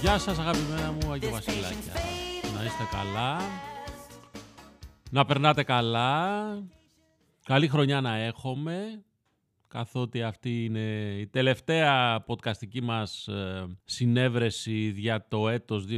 Γεια 0.00 0.18
σας 0.18 0.38
αγαπημένα 0.38 0.92
μου 0.92 1.12
Αγιο 1.12 1.30
Βασιλάκια. 1.30 1.92
Να 2.54 2.64
είστε 2.64 2.84
καλά. 2.90 3.40
Να 5.10 5.24
περνάτε 5.24 5.62
καλά. 5.62 6.42
Καλή 7.44 7.68
χρονιά 7.68 8.00
να 8.00 8.16
έχουμε. 8.16 9.02
Καθότι 9.68 10.22
αυτή 10.22 10.64
είναι 10.64 11.14
η 11.18 11.26
τελευταία 11.26 12.24
podcastική 12.26 12.82
μας 12.82 13.28
ε, 13.28 13.66
συνέβρεση 13.84 14.92
για 14.96 15.26
το 15.28 15.48
έτος 15.48 15.84
2022. 15.88 15.94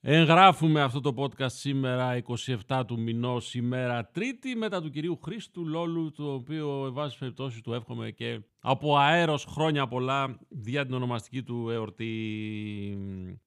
Εγγράφουμε 0.00 0.82
αυτό 0.82 1.00
το 1.00 1.14
podcast 1.16 1.50
σήμερα 1.50 2.22
27 2.68 2.82
του 2.86 3.00
μηνός 3.00 3.54
ημέρα 3.54 4.06
Τρίτη 4.06 4.56
μετά 4.56 4.82
του 4.82 4.90
κυρίου 4.90 5.18
Χρήστου 5.24 5.66
Λόλου 5.66 6.12
το 6.12 6.32
οποίο 6.32 6.86
εν 6.86 6.92
πάση 6.92 7.18
περιπτώσει 7.18 7.60
του 7.62 7.72
εύχομαι 7.72 8.10
και 8.10 8.40
από 8.60 8.96
αέρος 8.96 9.44
χρόνια 9.44 9.88
πολλά 9.88 10.38
δια 10.48 10.84
την 10.84 10.94
ονομαστική 10.94 11.42
του 11.42 11.68
εορτή. 11.70 12.12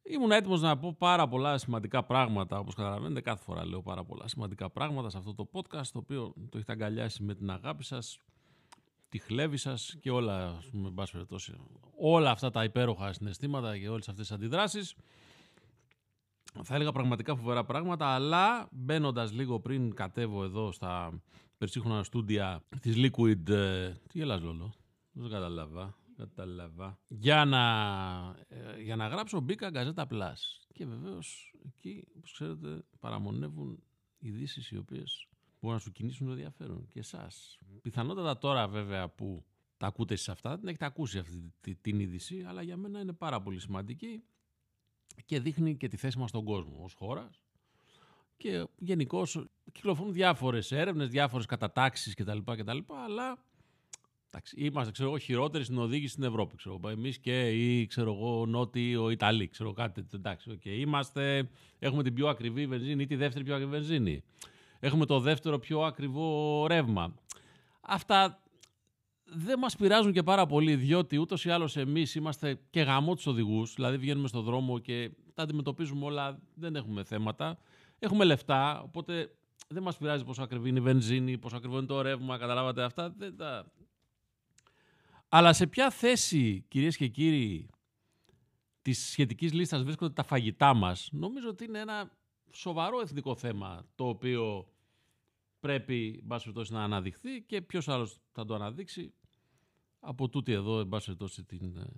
Ήμουν 0.03 0.31
έτοιμος 0.31 0.61
να 0.61 0.77
πω 0.77 0.95
πάρα 0.97 1.27
πολλά 1.27 1.57
σημαντικά 1.57 2.03
πράγματα 2.03 2.59
όπως 2.59 2.75
καταλαβαίνετε 2.75 3.21
κάθε 3.21 3.43
φορά 3.43 3.65
λέω 3.65 3.81
πάρα 3.81 4.03
πολλά 4.03 4.27
σημαντικά 4.27 4.69
πράγματα 4.69 5.09
σε 5.09 5.17
αυτό 5.17 5.33
το 5.33 5.49
podcast 5.53 5.87
το 5.91 5.97
οποίο 5.99 6.33
το 6.49 6.57
έχετε 6.57 6.71
αγκαλιάσει 6.71 7.23
με 7.23 7.35
την 7.35 7.49
αγάπη 7.49 7.83
σας 7.83 8.19
τη 9.09 9.17
χλέβη 9.17 9.57
σας 9.57 9.95
και 9.99 10.11
όλα, 10.11 10.47
ας 10.47 10.69
πούμε, 10.69 10.87
εν 10.87 10.93
πάση 10.93 11.11
περιπτώσει, 11.11 11.53
όλα 11.97 12.31
αυτά 12.31 12.51
τα 12.51 12.63
υπέροχα 12.63 13.13
συναισθήματα 13.13 13.77
και 13.77 13.89
όλες 13.89 14.09
αυτές 14.09 14.27
τις 14.27 14.35
αντιδράσεις. 14.35 14.95
Θα 16.63 16.75
έλεγα 16.75 16.91
πραγματικά 16.91 17.35
φοβερά 17.35 17.63
πράγματα, 17.63 18.07
αλλά 18.07 18.67
μπαίνοντας 18.71 19.31
λίγο 19.31 19.59
πριν 19.59 19.93
κατέβω 19.93 20.43
εδώ 20.43 20.71
στα 20.71 21.21
περσίχρονα 21.57 22.03
στούντια 22.03 22.63
της 22.81 22.95
Liquid... 22.97 23.49
ε, 23.49 23.91
Τι 23.91 24.17
γελάς 24.17 24.41
Λόλο, 24.41 24.73
δεν 25.11 25.29
καταλάβα. 25.29 25.95
Κατάλαβα. 26.17 26.99
Για 27.07 27.45
να, 27.45 27.63
ε, 28.47 28.81
για 28.81 28.95
να 28.95 29.07
γράψω 29.07 29.39
μπήκα 29.39 29.71
Gazeta 29.73 30.03
Plus. 30.07 30.65
Και 30.73 30.85
βεβαίως 30.85 31.53
εκεί, 31.65 32.07
όπως 32.17 32.31
ξέρετε, 32.31 32.83
παραμονεύουν 32.99 33.83
ειδήσεις 34.19 34.69
οι 34.69 34.77
οποίες 34.77 35.27
μπορούν 35.65 35.77
να 35.77 35.83
σου 35.83 35.91
κινήσουν 35.91 36.25
το 36.25 36.31
ενδιαφέρον 36.31 36.87
και 36.87 36.99
εσάς. 36.99 37.57
Πιθανότατα 37.81 38.37
τώρα 38.37 38.67
βέβαια 38.67 39.09
που 39.09 39.45
τα 39.77 39.87
ακούτε 39.87 40.13
εσείς 40.13 40.29
αυτά, 40.29 40.59
την 40.59 40.67
έχετε 40.67 40.85
ακούσει 40.85 41.17
αυτή 41.17 41.53
τη- 41.61 41.75
την 41.75 41.99
είδηση, 41.99 42.43
αλλά 42.47 42.61
για 42.61 42.77
μένα 42.77 42.99
είναι 42.99 43.13
πάρα 43.13 43.41
πολύ 43.41 43.59
σημαντική 43.59 44.23
και 45.25 45.39
δείχνει 45.39 45.75
και 45.77 45.87
τη 45.87 45.97
θέση 45.97 46.17
μας 46.17 46.29
στον 46.29 46.43
κόσμο 46.43 46.83
ως 46.83 46.93
χώρας 46.93 47.43
και 48.37 48.67
γενικώς 48.77 49.45
κυκλοφορούν 49.71 50.13
διάφορες 50.13 50.71
έρευνες, 50.71 51.09
διάφορες 51.09 51.45
κατατάξεις 51.45 52.13
κτλ. 52.13 52.37
κτλ 52.45 52.77
αλλά 53.05 53.37
εντάξει, 54.29 54.55
είμαστε 54.59 54.91
ξέρω 54.91 55.09
εγώ, 55.09 55.17
χειρότεροι 55.17 55.63
στην 55.63 55.77
οδήγηση 55.77 56.11
στην 56.11 56.23
Ευρώπη. 56.23 56.55
Ξέρω, 56.55 56.79
εγώ. 56.83 56.89
εμείς 56.89 57.17
και 57.19 57.49
οι 57.49 57.85
ξέρω 57.85 58.13
εγώ, 58.13 58.45
νότιοι 58.45 58.97
Ιταλοί. 59.11 59.47
Ξέρω, 59.47 59.73
κάτι, 59.73 59.93
τέτοιο. 60.01 60.17
εντάξει, 60.19 60.59
okay. 60.59 60.77
είμαστε, 60.79 61.49
έχουμε 61.79 62.03
την 62.03 62.13
πιο 62.13 62.27
ακριβή 62.27 62.67
βενζίνη 62.67 63.03
ή 63.03 63.05
τη 63.05 63.15
δεύτερη 63.15 63.43
πιο 63.43 63.53
ακριβή 63.55 63.71
βενζίνη. 63.71 64.23
Έχουμε 64.85 65.05
το 65.05 65.19
δεύτερο 65.19 65.59
πιο 65.59 65.81
ακριβό 65.81 66.67
ρεύμα. 66.67 67.13
Αυτά 67.81 68.43
δεν 69.23 69.59
μας 69.59 69.75
πειράζουν 69.75 70.11
και 70.13 70.23
πάρα 70.23 70.45
πολύ, 70.45 70.75
διότι 70.75 71.17
ούτως 71.17 71.45
ή 71.45 71.49
άλλως 71.49 71.77
εμείς 71.77 72.15
είμαστε 72.15 72.59
και 72.69 72.81
γαμό 72.81 73.15
τους 73.15 73.25
οδηγούς, 73.25 73.73
δηλαδή 73.73 73.97
βγαίνουμε 73.97 74.27
στον 74.27 74.43
δρόμο 74.43 74.79
και 74.79 75.11
τα 75.33 75.43
αντιμετωπίζουμε 75.43 76.05
όλα, 76.05 76.39
δεν 76.55 76.75
έχουμε 76.75 77.03
θέματα. 77.03 77.57
Έχουμε 77.99 78.25
λεφτά, 78.25 78.81
οπότε 78.81 79.35
δεν 79.67 79.83
μας 79.83 79.97
πειράζει 79.97 80.23
πόσο 80.23 80.43
ακριβή 80.43 80.69
είναι 80.69 80.79
η 80.79 80.81
βενζίνη, 80.81 81.37
πόσο 81.37 81.57
ακριβό 81.57 81.77
είναι 81.77 81.87
το 81.87 82.01
ρεύμα, 82.01 82.37
καταλάβατε 82.37 82.83
αυτά. 82.83 83.13
Δεν 83.17 83.37
τα... 83.37 83.71
Αλλά 85.29 85.53
σε 85.53 85.67
ποια 85.67 85.89
θέση, 85.89 86.65
κυρίες 86.67 86.97
και 86.97 87.07
κύριοι, 87.07 87.69
της 88.81 89.09
σχετικής 89.09 89.53
λίστας 89.53 89.83
βρίσκονται 89.83 90.13
τα 90.13 90.23
φαγητά 90.23 90.73
μας, 90.73 91.09
νομίζω 91.11 91.49
ότι 91.49 91.63
είναι 91.63 91.79
ένα 91.79 92.11
σοβαρό 92.51 93.01
εθνικό 93.01 93.35
θέμα, 93.35 93.85
το 93.95 94.07
οποίο 94.07 94.67
πρέπει, 95.65 96.19
εν 96.21 96.27
πάση 96.27 96.43
περιπτώσει, 96.43 96.73
να 96.73 96.83
αναδειχθεί 96.83 97.41
και 97.41 97.61
ποιος 97.61 97.87
άλλος 97.87 98.19
θα 98.31 98.45
το 98.45 98.53
αναδείξει 98.55 99.13
από 99.99 100.29
τούτη 100.29 100.51
εδώ, 100.51 100.79
εν 100.79 100.89
πάση 100.89 101.05
περιπτώσει, 101.05 101.43
την 101.43 101.77
ε, 101.77 101.91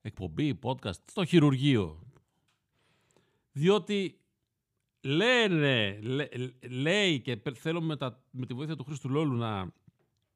εκπομπή, 0.00 0.58
podcast, 0.62 1.00
στο 1.04 1.24
χειρουργείο. 1.24 2.06
Διότι 3.52 4.20
λένε, 5.00 5.98
λέ- 6.00 6.62
λέει 6.70 7.20
και 7.20 7.36
πε- 7.36 7.56
θέλω 7.58 7.80
με, 7.80 7.96
τα, 7.96 8.22
με 8.30 8.46
τη 8.46 8.54
βοήθεια 8.54 8.76
του 8.76 8.84
Χρήστου 8.84 9.08
Λόλου 9.08 9.36
να, 9.36 9.72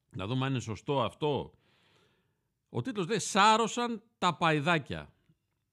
να 0.09 0.27
δούμε 0.27 0.45
αν 0.45 0.51
είναι 0.51 0.61
σωστό 0.61 1.01
αυτό. 1.01 1.53
Ο 2.69 2.81
τίτλος 2.81 3.07
λέει 3.07 3.19
«Σάρωσαν 3.19 4.01
τα 4.17 4.35
παϊδάκια» 4.37 5.13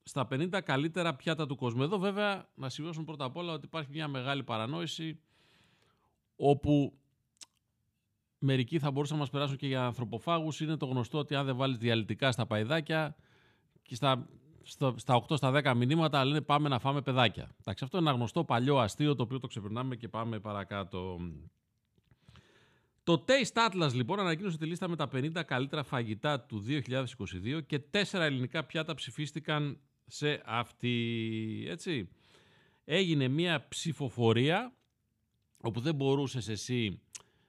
στα 0.02 0.28
50 0.30 0.60
καλύτερα 0.64 1.14
πιάτα 1.16 1.46
του 1.46 1.56
κόσμου. 1.56 1.82
Εδώ 1.82 1.98
βέβαια 1.98 2.48
να 2.54 2.68
σημειώσουμε 2.68 3.04
πρώτα 3.04 3.24
απ' 3.24 3.36
όλα 3.36 3.52
ότι 3.52 3.64
υπάρχει 3.64 3.90
μια 3.90 4.08
μεγάλη 4.08 4.44
παρανόηση 4.44 5.20
όπου 6.38 6.98
μερικοί 8.38 8.78
θα 8.78 8.90
μπορούσαν 8.90 9.16
να 9.16 9.22
μας 9.22 9.30
περάσουν 9.30 9.56
και 9.56 9.66
για 9.66 9.84
ανθρωποφάγους. 9.84 10.60
Είναι 10.60 10.76
το 10.76 10.86
γνωστό 10.86 11.18
ότι 11.18 11.34
αν 11.34 11.46
δεν 11.46 11.56
βάλεις 11.56 11.78
διαλυτικά 11.78 12.32
στα 12.32 12.46
παϊδάκια 12.46 13.16
και 13.82 13.94
στα, 13.94 14.28
στα, 14.62 14.94
στα 14.96 15.24
8 15.28 15.36
στα 15.36 15.60
10 15.64 15.76
μηνύματα 15.76 16.24
λένε 16.24 16.40
πάμε 16.40 16.68
να 16.68 16.78
φάμε 16.78 17.02
παιδάκια. 17.02 17.56
Εντάξει, 17.60 17.84
αυτό 17.84 17.98
είναι 17.98 18.08
ένα 18.08 18.16
γνωστό 18.16 18.44
παλιό 18.44 18.78
αστείο 18.78 19.14
το 19.14 19.22
οποίο 19.22 19.38
το 19.38 19.46
ξεπερνάμε 19.46 19.96
και 19.96 20.08
πάμε 20.08 20.38
παρακάτω. 20.38 21.18
Το 23.02 23.24
Taste 23.26 23.70
Atlas 23.70 23.92
λοιπόν 23.92 24.20
ανακοίνωσε 24.20 24.58
τη 24.58 24.66
λίστα 24.66 24.88
με 24.88 24.96
τα 24.96 25.08
50 25.12 25.42
καλύτερα 25.46 25.82
φαγητά 25.82 26.40
του 26.40 26.64
2022 26.68 27.66
και 27.66 27.80
4 27.90 28.02
ελληνικά 28.12 28.64
πιάτα 28.64 28.94
ψηφίστηκαν 28.94 29.80
σε 30.06 30.42
αυτή. 30.44 31.66
Έτσι. 31.68 32.08
Έγινε 32.84 33.28
μια 33.28 33.68
ψηφοφορία 33.68 34.77
όπου 35.60 35.80
δεν 35.80 35.94
μπορούσες 35.94 36.48
εσύ 36.48 37.00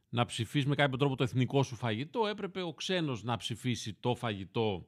να 0.10 0.26
ψηφίσεις 0.26 0.68
με 0.68 0.76
κάποιο 0.76 0.98
τρόπο 0.98 1.16
το 1.16 1.24
εθνικό 1.24 1.64
σου 1.64 1.76
φαγητό, 1.76 2.28
έπρεπε 2.28 2.62
ο 2.62 2.74
ξένος 2.74 3.24
να 3.24 3.38
ψηφίσει 3.38 3.94
το 3.94 4.16
φαγητό 4.16 4.88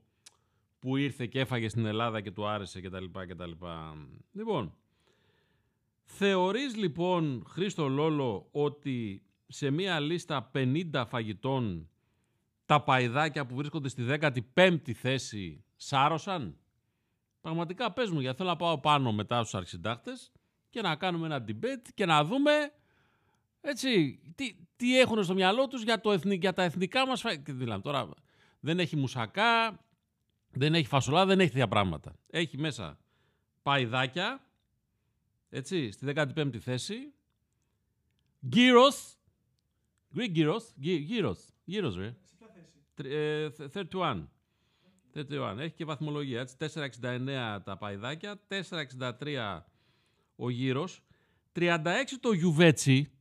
που 0.80 0.98
ήρθε 0.98 1.26
και 1.26 1.40
έφαγε 1.40 1.70
στην 1.70 1.86
Ελλάδα 1.86 2.22
και 2.22 2.32
του 2.32 2.48
άρεσε 2.48 2.82
κτλ. 2.82 3.06
κτλ. 3.28 3.52
Λοιπόν, 4.32 4.74
θεωρείς 6.04 6.76
λοιπόν, 6.76 7.44
Χρήστο 7.48 7.88
Λόλο, 7.88 8.48
ότι 8.52 9.24
σε 9.48 9.70
μία 9.70 10.00
λίστα 10.00 10.52
50 10.54 11.04
φαγητών 11.08 11.90
τα 12.66 12.84
παϊδάκια 12.84 13.46
που 13.46 13.56
βρίσκονται 13.56 13.90
στη 13.90 14.06
15η 14.54 14.92
θέση 14.92 15.64
σάρωσαν; 15.76 16.56
Πραγματικά 17.42 17.92
πες 17.92 18.10
μου, 18.10 18.20
γιατί 18.20 18.38
θέλω 18.38 18.50
να 18.50 18.56
πάω 18.56 18.80
πάνω 18.80 19.12
μετά 19.12 19.40
στους 19.40 19.56
αρχισυντάκτες 19.56 20.32
και 20.70 20.82
να 20.82 20.96
κάνουμε 20.96 21.26
ένα 21.26 21.46
debate 21.48 21.90
και 21.94 22.06
να 22.06 22.24
δούμε 22.24 22.52
έτσι, 23.62 24.20
τι, 24.36 24.56
τι 24.76 25.00
έχουν 25.00 25.24
στο 25.24 25.34
μυαλό 25.34 25.68
τους 25.68 25.84
για, 25.84 26.02
το 26.02 26.12
εθνι, 26.12 26.36
για 26.36 26.54
τα 26.54 26.64
εθνικά 26.64 27.08
μας 27.08 27.22
φαγητά. 27.22 27.54
Δηλαδή, 27.54 27.82
τώρα 27.82 28.10
δεν 28.60 28.80
έχει 28.80 28.96
μουσακά, 28.96 29.80
δεν 30.52 30.74
έχει 30.74 30.88
φασολά, 30.88 31.26
δεν 31.26 31.40
έχει 31.40 31.50
τέτοια 31.50 31.68
πράγματα. 31.68 32.16
Έχει 32.30 32.58
μέσα 32.58 33.00
παϊδάκια, 33.64 34.46
έτσι, 35.50 35.92
στη 35.92 36.06
15η 36.16 36.58
θέση. 36.58 37.14
Gyros, 38.52 39.16
Greek 40.16 40.36
gyros, 40.36 40.64
Gy- 40.84 41.06
gyros, 41.10 41.38
gyros 41.68 41.94
ρε. 41.96 42.16
Τρ- 42.94 43.06
ε, 43.12 43.50
th- 43.58 43.72
31. 43.72 44.28
31. 45.14 45.58
Έχει 45.60 45.74
και 45.74 45.86
βαθμολογία, 45.86 46.40
έτσι. 46.42 46.56
4,69 46.58 47.62
τα 47.64 47.78
παϊδάκια, 47.78 48.40
4,63 48.48 49.66
ο 50.36 50.50
γύρος, 50.50 51.04
36 51.52 52.20
το 52.20 52.32
γιουβέτσι. 52.32 53.12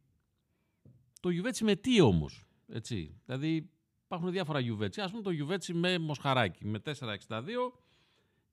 Το 1.21 1.31
γιουβέτσι 1.31 1.65
με 1.65 1.77
τι 1.77 2.01
όμως, 2.01 2.47
έτσι. 2.69 3.21
Δηλαδή 3.27 3.71
υπάρχουν 4.05 4.31
διάφορα 4.31 4.61
γιουβέτσι. 4.61 5.01
Ας 5.01 5.11
πούμε 5.11 5.23
το 5.23 5.31
γιουβέτσι 5.31 5.75
με 5.75 5.99
μοσχαράκι, 5.99 6.67
με 6.67 6.83
4,62 6.85 7.43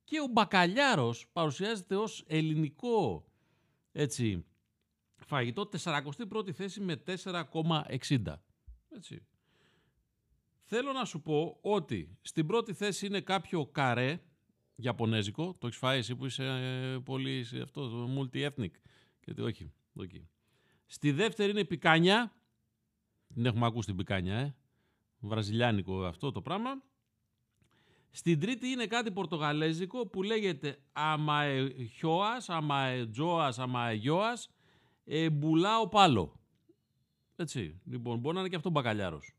και 0.04 0.20
ο 0.20 0.28
μπακαλιάρος 0.28 1.28
παρουσιάζεται 1.34 1.96
ως 1.96 2.24
ελληνικό, 2.28 3.26
έτσι, 3.92 4.46
φαγητό 5.16 5.70
41η 5.84 6.52
θέση 6.52 6.82
με 6.82 7.04
4,60. 7.06 8.40
Έτσι. 8.90 9.26
Θέλω 10.70 10.92
να 10.92 11.06
σου 11.06 11.22
πω 11.22 11.58
ότι 11.62 12.18
στην 12.22 12.48
πρώτη 12.48 12.74
θέση 12.74 13.06
είναι 13.06 13.22
κάποιο 13.22 13.66
καρέ 13.66 14.22
Ιαπωνέζικο. 14.76 15.56
Το 15.60 15.68
έχεις 15.68 15.80
φάει 15.80 15.98
εσύ 15.98 16.16
που 16.16 16.26
είσαι 16.26 16.44
ε, 16.44 16.98
πολύ 16.98 17.44
σε 17.44 17.62
αυτό, 17.62 17.90
το 17.90 18.10
multi-ethnic. 18.18 18.72
Γιατί 19.24 19.42
όχι, 19.42 19.72
όχι. 19.94 20.28
Στη 20.86 21.12
δεύτερη 21.12 21.52
είναι 21.52 21.64
πικάνια. 21.64 22.32
Την 23.38 23.46
έχουμε 23.46 23.66
ακούσει 23.66 23.88
την 23.88 23.96
πικάνια, 23.96 24.36
ε. 24.36 24.56
Βραζιλιάνικο 25.20 26.04
αυτό 26.04 26.32
το 26.32 26.42
πράγμα. 26.42 26.84
Στην 28.10 28.40
τρίτη 28.40 28.68
είναι 28.68 28.88
κάτι 28.88 29.12
πορτογαλέζικο 29.12 30.08
που 30.08 30.24
λέγεται 30.24 30.80
αμαεχιώας, 30.92 32.50
αμαετζώας, 32.50 33.60
αμαεγιώας, 33.60 34.50
ε, 35.04 35.30
μπουλάο 35.30 35.88
πάλο. 35.88 36.40
Έτσι, 37.36 37.82
λοιπόν, 37.86 38.20
μπορεί 38.20 38.34
να 38.36 38.40
είναι 38.40 38.50
και 38.50 38.56
αυτό 38.56 38.70
μπακαλιάρος. 38.70 39.36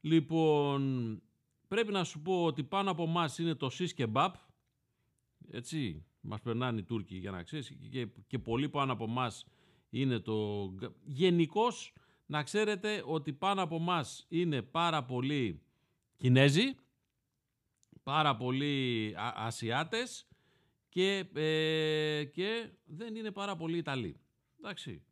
Λοιπόν, 0.00 1.22
πρέπει 1.68 1.92
να 1.92 2.04
σου 2.04 2.20
πω 2.20 2.44
ότι 2.44 2.64
πάνω 2.64 2.90
από 2.90 3.02
εμάς 3.02 3.38
είναι 3.38 3.54
το 3.54 3.70
σις 3.70 3.94
κεμπάπ, 3.94 4.34
έτσι, 5.50 6.04
μας 6.20 6.40
περνάνε 6.40 6.80
οι 6.80 6.84
Τούρκοι 6.84 7.16
για 7.16 7.30
να 7.30 7.42
ξέρεις 7.42 7.76
και, 7.90 8.08
και 8.26 8.38
πολύ 8.38 8.68
πάνω 8.68 8.92
από 8.92 9.04
εμάς 9.04 9.46
είναι 9.90 10.18
το... 10.18 10.70
Γενικώς 11.04 11.92
να 12.26 12.42
ξέρετε 12.42 13.02
ότι 13.06 13.32
πάνω 13.32 13.62
από 13.62 13.76
εμά 13.76 14.04
είναι 14.28 14.62
πάρα 14.62 15.04
πολλοί 15.04 15.62
Κινέζοι, 16.16 16.76
πάρα 18.02 18.36
πολλοί 18.36 19.14
Α- 19.16 19.32
Ασιάτες 19.36 20.26
και, 20.88 21.26
ε, 21.34 22.24
και 22.24 22.70
δεν 22.84 23.16
είναι 23.16 23.30
πάρα 23.30 23.56
πολλοί 23.56 23.76
Ιταλοί. 23.78 24.20
Εντάξει. 24.58 25.02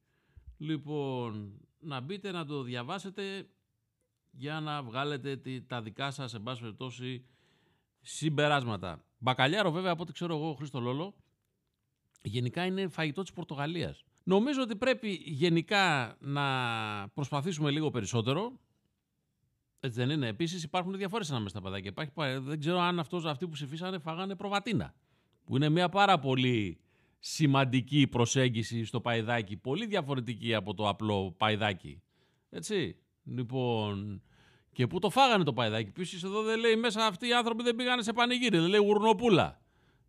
Λοιπόν, 0.59 1.61
να 1.79 2.01
μπείτε 2.01 2.31
να 2.31 2.45
το 2.47 2.63
διαβάσετε 2.63 3.49
για 4.31 4.61
να 4.61 4.83
βγάλετε 4.83 5.37
τη- 5.37 5.63
τα 5.63 5.83
δικά 5.83 6.11
σας, 6.11 6.35
εν 6.35 6.43
πάση 6.43 6.61
περιπτώσει, 6.61 7.25
συμπεράσματα. 8.01 9.05
Μπακαλιάρο 9.19 9.71
βέβαια, 9.71 9.93
από 9.93 10.03
ό,τι 10.03 10.13
ξέρω 10.13 10.37
εγώ, 10.37 10.55
Χρήστος 10.55 10.83
Λόλο, 10.83 11.15
γενικά 12.23 12.65
είναι 12.65 12.89
φαγητό 12.89 13.23
της 13.23 13.33
Πορτογαλίας. 13.33 14.05
Νομίζω 14.25 14.63
ότι 14.63 14.77
πρέπει 14.77 15.09
γενικά 15.25 16.17
να 16.21 16.45
προσπαθήσουμε 17.15 17.71
λίγο 17.71 17.91
περισσότερο. 17.91 18.61
Έτσι 19.81 19.99
δεν 19.99 20.11
είναι. 20.11 20.27
Επίσης 20.27 20.63
υπάρχουν 20.63 20.97
διαφορές 20.97 21.31
ανάμεσα 21.31 21.49
στα 21.49 21.61
παιδάκια. 21.61 21.91
Υπάρχει, 21.91 22.13
πα- 22.13 22.41
δεν 22.41 22.61
ξέρω 22.61 22.79
αν 22.81 22.99
αυτός, 22.99 23.25
αυτοί 23.25 23.45
που 23.45 23.51
ψηφίσανε 23.53 23.99
φάγανε 23.99 24.37
προβατίνα. 24.37 24.95
Που 25.45 25.57
είναι 25.57 25.69
μια 25.69 25.89
πάρα 25.89 26.19
πολύ 26.19 26.81
σημαντική 27.19 28.07
προσέγγιση 28.07 28.85
στο 28.85 29.01
παϊδάκι. 29.01 29.57
Πολύ 29.57 29.87
διαφορετική 29.87 30.55
από 30.55 30.75
το 30.75 30.89
απλό 30.89 31.35
παϊδάκι. 31.39 32.03
Έτσι. 32.51 32.97
Λοιπόν. 33.25 34.23
Και 34.73 34.87
πού 34.87 34.99
το 34.99 35.11
φάγανε 35.11 35.45
το 35.45 35.53
παϊδάκι. 35.53 35.89
Επίσης 35.89 36.23
εδώ 36.23 36.43
δεν 36.43 36.59
λέει 36.59 36.77
μέσα 36.77 37.07
αυτοί 37.07 37.29
οι 37.29 37.33
άνθρωποι 37.33 37.63
δεν 37.63 37.77
πήγανε 37.77 38.03
σε 38.03 38.13
πανηγύρι. 38.13 38.59
Δεν 38.59 38.69
λέει 38.69 38.81
γουρνοπούλα. 38.81 39.61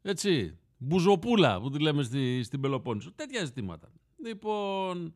Έτσι. 0.01 0.57
Μπουζοπούλα 0.77 1.61
που 1.61 1.69
τη 1.69 1.79
λέμε 1.79 2.03
στη, 2.03 2.43
στην 2.43 2.61
Πελοπόννησο. 2.61 3.11
Τέτοια 3.13 3.45
ζητήματα. 3.45 3.91
Λοιπόν, 4.25 5.15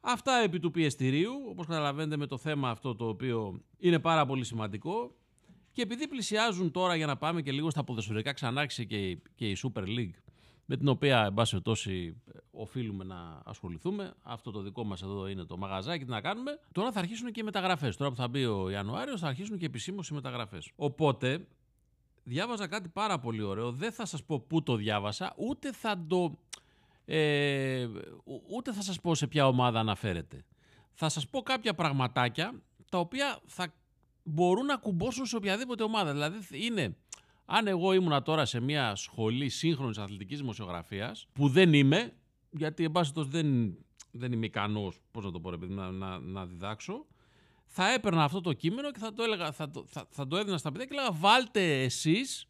αυτά 0.00 0.32
επί 0.44 0.60
του 0.60 0.70
πιεστηρίου, 0.70 1.32
όπως 1.48 1.66
καταλαβαίνετε 1.66 2.16
με 2.16 2.26
το 2.26 2.38
θέμα 2.38 2.70
αυτό 2.70 2.94
το 2.94 3.08
οποίο 3.08 3.60
είναι 3.78 3.98
πάρα 3.98 4.26
πολύ 4.26 4.44
σημαντικό. 4.44 5.14
Και 5.70 5.82
επειδή 5.82 6.08
πλησιάζουν 6.08 6.70
τώρα 6.70 6.94
για 6.96 7.06
να 7.06 7.16
πάμε 7.16 7.42
και 7.42 7.52
λίγο 7.52 7.70
στα 7.70 7.84
ποδοσφαιρικά, 7.84 8.32
ξανά 8.32 8.60
άρχισε 8.60 8.84
και, 8.84 8.96
η- 9.10 9.22
και 9.34 9.48
η 9.50 9.56
Super 9.62 9.82
League, 9.82 10.10
με 10.64 10.76
την 10.76 10.88
οποία, 10.88 11.24
εν 11.24 11.34
πάση 11.34 11.50
περιπτώσει, 11.50 12.16
ε, 12.34 12.38
οφείλουμε 12.50 13.04
να 13.04 13.40
ασχοληθούμε. 13.44 14.14
Αυτό 14.22 14.50
το 14.50 14.60
δικό 14.60 14.84
μας 14.84 15.02
εδώ 15.02 15.26
είναι 15.28 15.44
το 15.44 15.56
μαγαζάκι, 15.56 16.04
τι 16.04 16.10
να 16.10 16.20
κάνουμε. 16.20 16.58
Τώρα 16.72 16.92
θα 16.92 16.98
αρχίσουν 16.98 17.32
και 17.32 17.40
οι 17.40 17.44
μεταγραφές. 17.44 17.96
Τώρα 17.96 18.10
που 18.10 18.16
θα 18.16 18.28
μπει 18.28 18.44
ο 18.44 18.70
Ιανουάριος 18.70 19.20
θα 19.20 19.26
αρχίσουν 19.28 19.58
και 19.58 19.66
επισήμως 19.66 20.08
οι 20.08 20.14
μεταγραφές. 20.14 20.70
Οπότε, 20.76 21.46
διάβαζα 22.24 22.66
κάτι 22.66 22.88
πάρα 22.88 23.18
πολύ 23.18 23.42
ωραίο. 23.42 23.72
Δεν 23.72 23.92
θα 23.92 24.06
σας 24.06 24.24
πω 24.24 24.40
πού 24.40 24.62
το 24.62 24.76
διάβασα, 24.76 25.34
ούτε 25.36 25.72
θα 25.72 26.04
το... 26.08 26.38
Ε, 27.04 27.84
ου- 28.24 28.42
ούτε 28.56 28.72
θα 28.72 28.82
σας 28.82 29.00
πω 29.00 29.14
σε 29.14 29.26
ποια 29.26 29.46
ομάδα 29.46 29.80
αναφέρεται. 29.80 30.44
Θα 30.92 31.08
σας 31.08 31.28
πω 31.28 31.40
κάποια 31.42 31.74
πραγματάκια 31.74 32.62
τα 32.90 32.98
οποία 32.98 33.40
θα 33.46 33.74
μπορούν 34.22 34.66
να 34.66 34.76
κουμπώσουν 34.76 35.26
σε 35.26 35.36
οποιαδήποτε 35.36 35.82
ομάδα. 35.82 36.12
Δηλαδή 36.12 36.66
είναι, 36.66 36.96
αν 37.44 37.66
εγώ 37.66 37.92
ήμουνα 37.92 38.22
τώρα 38.22 38.44
σε 38.44 38.60
μια 38.60 38.94
σχολή 38.94 39.48
σύγχρονης 39.48 39.98
αθλητικής 39.98 40.38
δημοσιογραφίας, 40.38 41.26
που 41.32 41.48
δεν 41.48 41.72
είμαι, 41.72 42.12
γιατί 42.50 42.84
εν 42.84 42.90
πάση 42.92 43.12
περιπτώσει 43.12 43.42
δεν, 43.42 43.76
δεν 44.10 44.32
είμαι 44.32 44.46
ικανός, 44.46 45.00
πώς 45.10 45.24
να 45.24 45.30
το 45.30 45.40
πω 45.40 45.50
ρε 45.50 45.56
παιδί, 45.58 45.74
να, 45.74 45.90
να, 45.90 46.18
να 46.18 46.46
διδάξω, 46.46 47.06
θα 47.66 47.92
έπαιρνα 47.92 48.24
αυτό 48.24 48.40
το 48.40 48.52
κείμενο 48.52 48.90
και 48.90 48.98
θα 48.98 49.12
το, 49.14 49.22
έλεγα, 49.22 49.52
θα 49.52 49.70
το, 49.70 49.84
θα, 49.86 50.06
θα 50.10 50.26
το 50.26 50.36
έδινα 50.36 50.58
στα 50.58 50.72
παιδιά 50.72 50.86
και 50.86 50.94
έλεγα 50.94 51.12
βάλτε 51.12 51.82
εσείς 51.82 52.46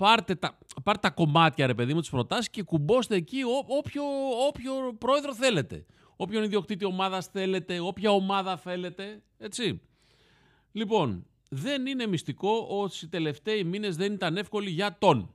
πάρτε 0.00 0.34
τα, 0.34 0.58
πάρτε 0.82 1.00
τα 1.00 1.10
κομμάτια 1.10 1.66
ρε 1.66 1.74
παιδί 1.74 1.94
μου 1.94 2.00
τις 2.00 2.10
προτάσεις 2.10 2.50
και 2.50 2.62
κουμπώστε 2.62 3.14
εκεί 3.14 3.42
ό, 3.42 3.64
όποιο, 3.66 4.02
όποιο 4.48 4.94
πρόεδρο 4.98 5.34
θέλετε. 5.34 5.86
Όποιον 6.16 6.42
ιδιοκτήτη 6.42 6.84
ομάδας 6.84 7.26
θέλετε, 7.26 7.80
όποια 7.80 8.10
ομάδα 8.10 8.56
θέλετε, 8.56 9.22
έτσι. 9.38 9.80
Λοιπόν, 10.72 11.26
δεν 11.48 11.86
είναι 11.86 12.06
μυστικό 12.06 12.66
ότι 12.68 13.04
οι 13.04 13.08
τελευταίοι 13.08 13.64
μήνες 13.64 13.96
δεν 13.96 14.12
ήταν 14.12 14.36
εύκολοι 14.36 14.70
για 14.70 14.96
τον 14.98 15.34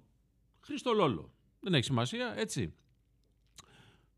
Χρήστο 0.60 0.94
Λόλο. 0.94 1.32
Δεν 1.60 1.74
έχει 1.74 1.84
σημασία, 1.84 2.34
έτσι. 2.38 2.74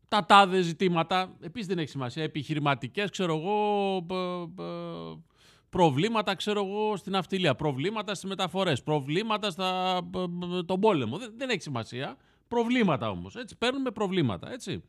Τα 0.08 0.26
τάδε 0.26 0.60
ζητήματα, 0.60 1.36
επίσης 1.40 1.68
δεν 1.68 1.78
έχει 1.78 1.88
σημασία, 1.88 2.22
επιχειρηματικές, 2.22 3.10
ξέρω 3.10 3.36
εγώ, 3.36 4.02
π- 4.02 4.60
π- 4.60 5.36
προβλήματα, 5.70 6.34
ξέρω 6.34 6.64
εγώ, 6.66 6.96
στην 6.96 7.16
ναυτιλία, 7.16 7.54
προβλήματα 7.54 8.14
στις 8.14 8.28
μεταφορές, 8.28 8.82
προβλήματα 8.82 9.50
στα, 9.50 10.00
π- 10.10 10.16
π- 10.16 10.66
τον 10.66 10.80
πόλεμο. 10.80 11.18
Δεν, 11.18 11.32
δεν 11.36 11.48
έχει 11.50 11.62
σημασία. 11.62 12.16
Προβλήματα 12.48 13.10
όμως, 13.10 13.36
έτσι. 13.36 13.56
Παίρνουμε 13.56 13.90
προβλήματα, 13.90 14.52
έτσι. 14.52 14.82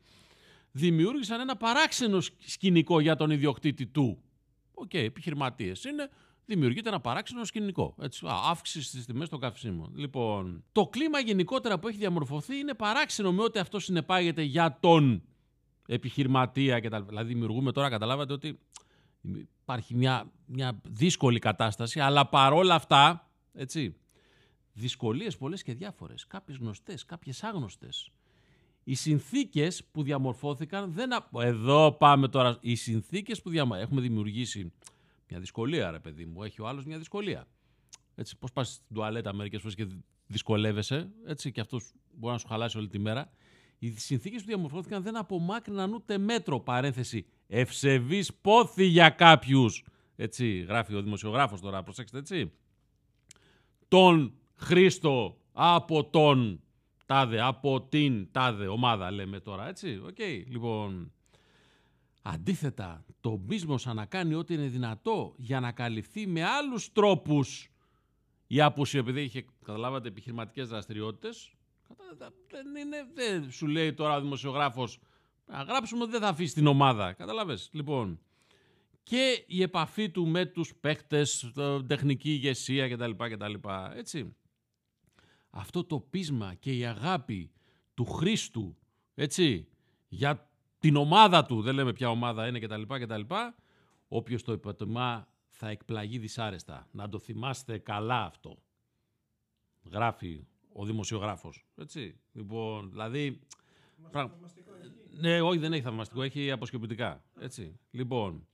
Δημιούργησαν 0.72 1.40
ένα 1.40 1.56
παράξενο 1.56 2.20
σκ- 2.20 2.34
σκηνικό 2.38 3.00
για 3.00 3.16
τον 3.16 3.30
ιδιοκτήτη 3.30 3.86
του. 3.86 4.22
Οκ, 4.74 4.94
επιχειρηματίες 4.94 5.84
είναι. 5.84 6.08
Δημιουργείται 6.46 6.88
ένα 6.88 7.00
παράξενο 7.00 7.44
σκηνικό. 7.44 7.94
Έτσι, 8.00 8.26
Α, 8.26 8.32
αύξηση 8.50 8.88
στις 8.88 9.06
τιμές 9.06 9.28
των 9.28 9.40
καυσίμων. 9.40 9.92
Λοιπόν, 9.96 10.64
το 10.72 10.86
κλίμα 10.86 11.18
γενικότερα 11.20 11.78
που 11.78 11.88
έχει 11.88 11.96
διαμορφωθεί 11.98 12.56
είναι 12.58 12.74
παράξενο 12.74 13.32
με 13.32 13.42
ό,τι 13.42 13.58
αυτό 13.58 13.78
συνεπάγεται 13.78 14.42
για 14.42 14.78
τον 14.80 15.22
επιχειρηματία 15.86 16.80
κτλ. 16.80 17.02
Δηλαδή, 17.06 17.32
δημιουργούμε 17.32 17.72
τώρα, 17.72 17.88
καταλάβατε 17.88 18.32
ότι 18.32 18.58
υπάρχει 19.70 19.94
μια, 19.94 20.32
μια 20.46 20.80
δύσκολη 20.88 21.38
κατάσταση, 21.38 22.00
αλλά 22.00 22.26
παρόλα 22.28 22.74
αυτά, 22.74 23.30
έτσι, 23.52 23.96
δυσκολίες 24.72 25.36
πολλές 25.36 25.62
και 25.62 25.74
διάφορες, 25.74 26.26
κάποιες 26.26 26.56
γνωστές, 26.56 27.04
κάποιες 27.04 27.42
άγνωστες. 27.42 28.10
Οι 28.84 28.94
συνθήκες 28.94 29.84
που 29.84 30.02
διαμορφώθηκαν 30.02 30.92
δεν... 30.92 31.12
α- 31.12 31.28
Εδώ 31.38 31.92
πάμε 31.92 32.28
τώρα. 32.28 32.58
Οι 32.60 32.74
συνθήκες 32.74 33.42
που 33.42 33.50
διαμορφώθηκαν... 33.50 33.92
Έχουμε 33.92 34.08
δημιουργήσει 34.08 34.72
μια 35.28 35.40
δυσκολία, 35.40 35.90
ρε 35.90 35.98
παιδί 35.98 36.24
μου. 36.24 36.42
Έχει 36.42 36.60
ο 36.60 36.68
άλλος 36.68 36.84
μια 36.84 36.98
δυσκολία. 36.98 37.46
Έτσι, 38.14 38.38
πώς 38.38 38.52
πας 38.52 38.68
στην 38.68 38.94
τουαλέτα 38.94 39.34
μερικές 39.34 39.60
φορές 39.60 39.74
και 39.74 39.86
δυσκολεύεσαι, 40.26 41.10
έτσι, 41.26 41.52
και 41.52 41.60
αυτός 41.60 41.92
μπορεί 42.12 42.32
να 42.32 42.38
σου 42.38 42.46
χαλάσει 42.46 42.78
όλη 42.78 42.88
τη 42.88 42.98
μέρα. 42.98 43.32
Οι 43.78 43.90
συνθήκες 43.90 44.40
που 44.40 44.46
διαμορφώθηκαν 44.46 45.02
δεν 45.02 45.16
απομάκρυναν 45.16 45.92
ούτε 45.92 46.18
μέτρο, 46.18 46.60
παρένθεση, 46.60 47.26
ευσεβείς 47.50 48.34
πόθοι 48.34 48.84
για 48.84 49.10
κάποιους. 49.10 49.84
Έτσι, 50.16 50.58
γράφει 50.58 50.94
ο 50.94 51.02
δημοσιογράφος 51.02 51.60
τώρα, 51.60 51.82
προσέξτε, 51.82 52.18
έτσι. 52.18 52.52
Τον 53.88 54.34
Χρήστο 54.56 55.36
από 55.52 56.04
τον 56.04 56.60
τάδε, 57.06 57.40
από 57.40 57.82
την 57.82 58.32
τάδε 58.32 58.66
ομάδα 58.66 59.10
λέμε 59.10 59.40
τώρα, 59.40 59.68
έτσι. 59.68 60.00
Οκ, 60.06 60.18
λοιπόν. 60.48 61.12
Αντίθετα, 62.22 63.04
το 63.20 63.36
businessman 63.36 63.86
κάνει 63.86 64.34
ό,τι 64.34 64.54
είναι 64.54 64.66
δυνατό 64.66 65.34
για 65.36 65.60
να 65.60 65.72
καλυφθεί 65.72 66.26
με 66.26 66.44
άλλους 66.44 66.92
τρόπους 66.92 67.70
η 68.46 68.60
άποψη, 68.60 68.98
επειδή 68.98 69.22
είχε, 69.22 69.44
καταλάβατε, 69.64 70.08
επιχειρηματικές 70.08 70.68
δραστηριότητες, 70.68 71.52
κατα- 72.08 72.32
δεν, 72.50 72.66
είναι, 72.76 72.96
δεν 73.14 73.50
σου 73.50 73.66
λέει 73.66 73.94
τώρα 73.94 74.16
ο 74.16 74.20
δημοσιογράφος 74.20 74.98
να 75.50 75.62
γράψουμε 75.62 76.02
ότι 76.02 76.12
δεν 76.12 76.20
θα 76.20 76.28
αφήσει 76.28 76.54
την 76.54 76.66
ομάδα. 76.66 77.12
Καταλάβες. 77.12 77.68
Λοιπόν, 77.72 78.20
και 79.02 79.44
η 79.46 79.62
επαφή 79.62 80.10
του 80.10 80.26
με 80.26 80.46
τους 80.46 80.74
παίχτες, 80.80 81.50
το- 81.54 81.84
τεχνική 81.84 82.30
ηγεσία 82.30 82.88
κτλ. 82.88 83.10
κτλ. 83.16 83.54
Έτσι. 83.94 84.36
Αυτό 85.50 85.84
το 85.84 86.00
πείσμα 86.00 86.54
και 86.54 86.76
η 86.76 86.84
αγάπη 86.84 87.50
του 87.94 88.04
Χρήστου, 88.04 88.76
έτσι, 89.14 89.68
για 90.08 90.50
την 90.78 90.96
ομάδα 90.96 91.46
του, 91.46 91.62
δεν 91.62 91.74
λέμε 91.74 91.92
ποια 91.92 92.10
ομάδα 92.10 92.46
είναι 92.46 92.58
κτλ. 92.58 92.82
κτλ. 92.82 93.20
Όποιος 94.08 94.42
το 94.42 94.52
υποτιμά 94.52 95.28
θα 95.48 95.68
εκπλαγεί 95.68 96.18
δυσάρεστα. 96.18 96.88
Να 96.92 97.08
το 97.08 97.18
θυμάστε 97.18 97.78
καλά 97.78 98.24
αυτό. 98.24 98.58
Γράφει 99.90 100.46
ο 100.72 100.84
δημοσιογράφος. 100.84 101.66
Έτσι. 101.76 102.20
Λοιπόν, 102.32 102.90
δηλαδή... 102.90 103.40
πρα- 104.10 104.38
Ναι, 105.10 105.40
όχι 105.40 105.58
δεν 105.58 105.72
έχει 105.72 105.82
θαυμαστικό, 105.82 106.22
έχει 106.22 106.50
αποσκοπητικά. 106.50 107.22
Έτσι. 107.40 107.78
Λοιπόν, 107.90 108.46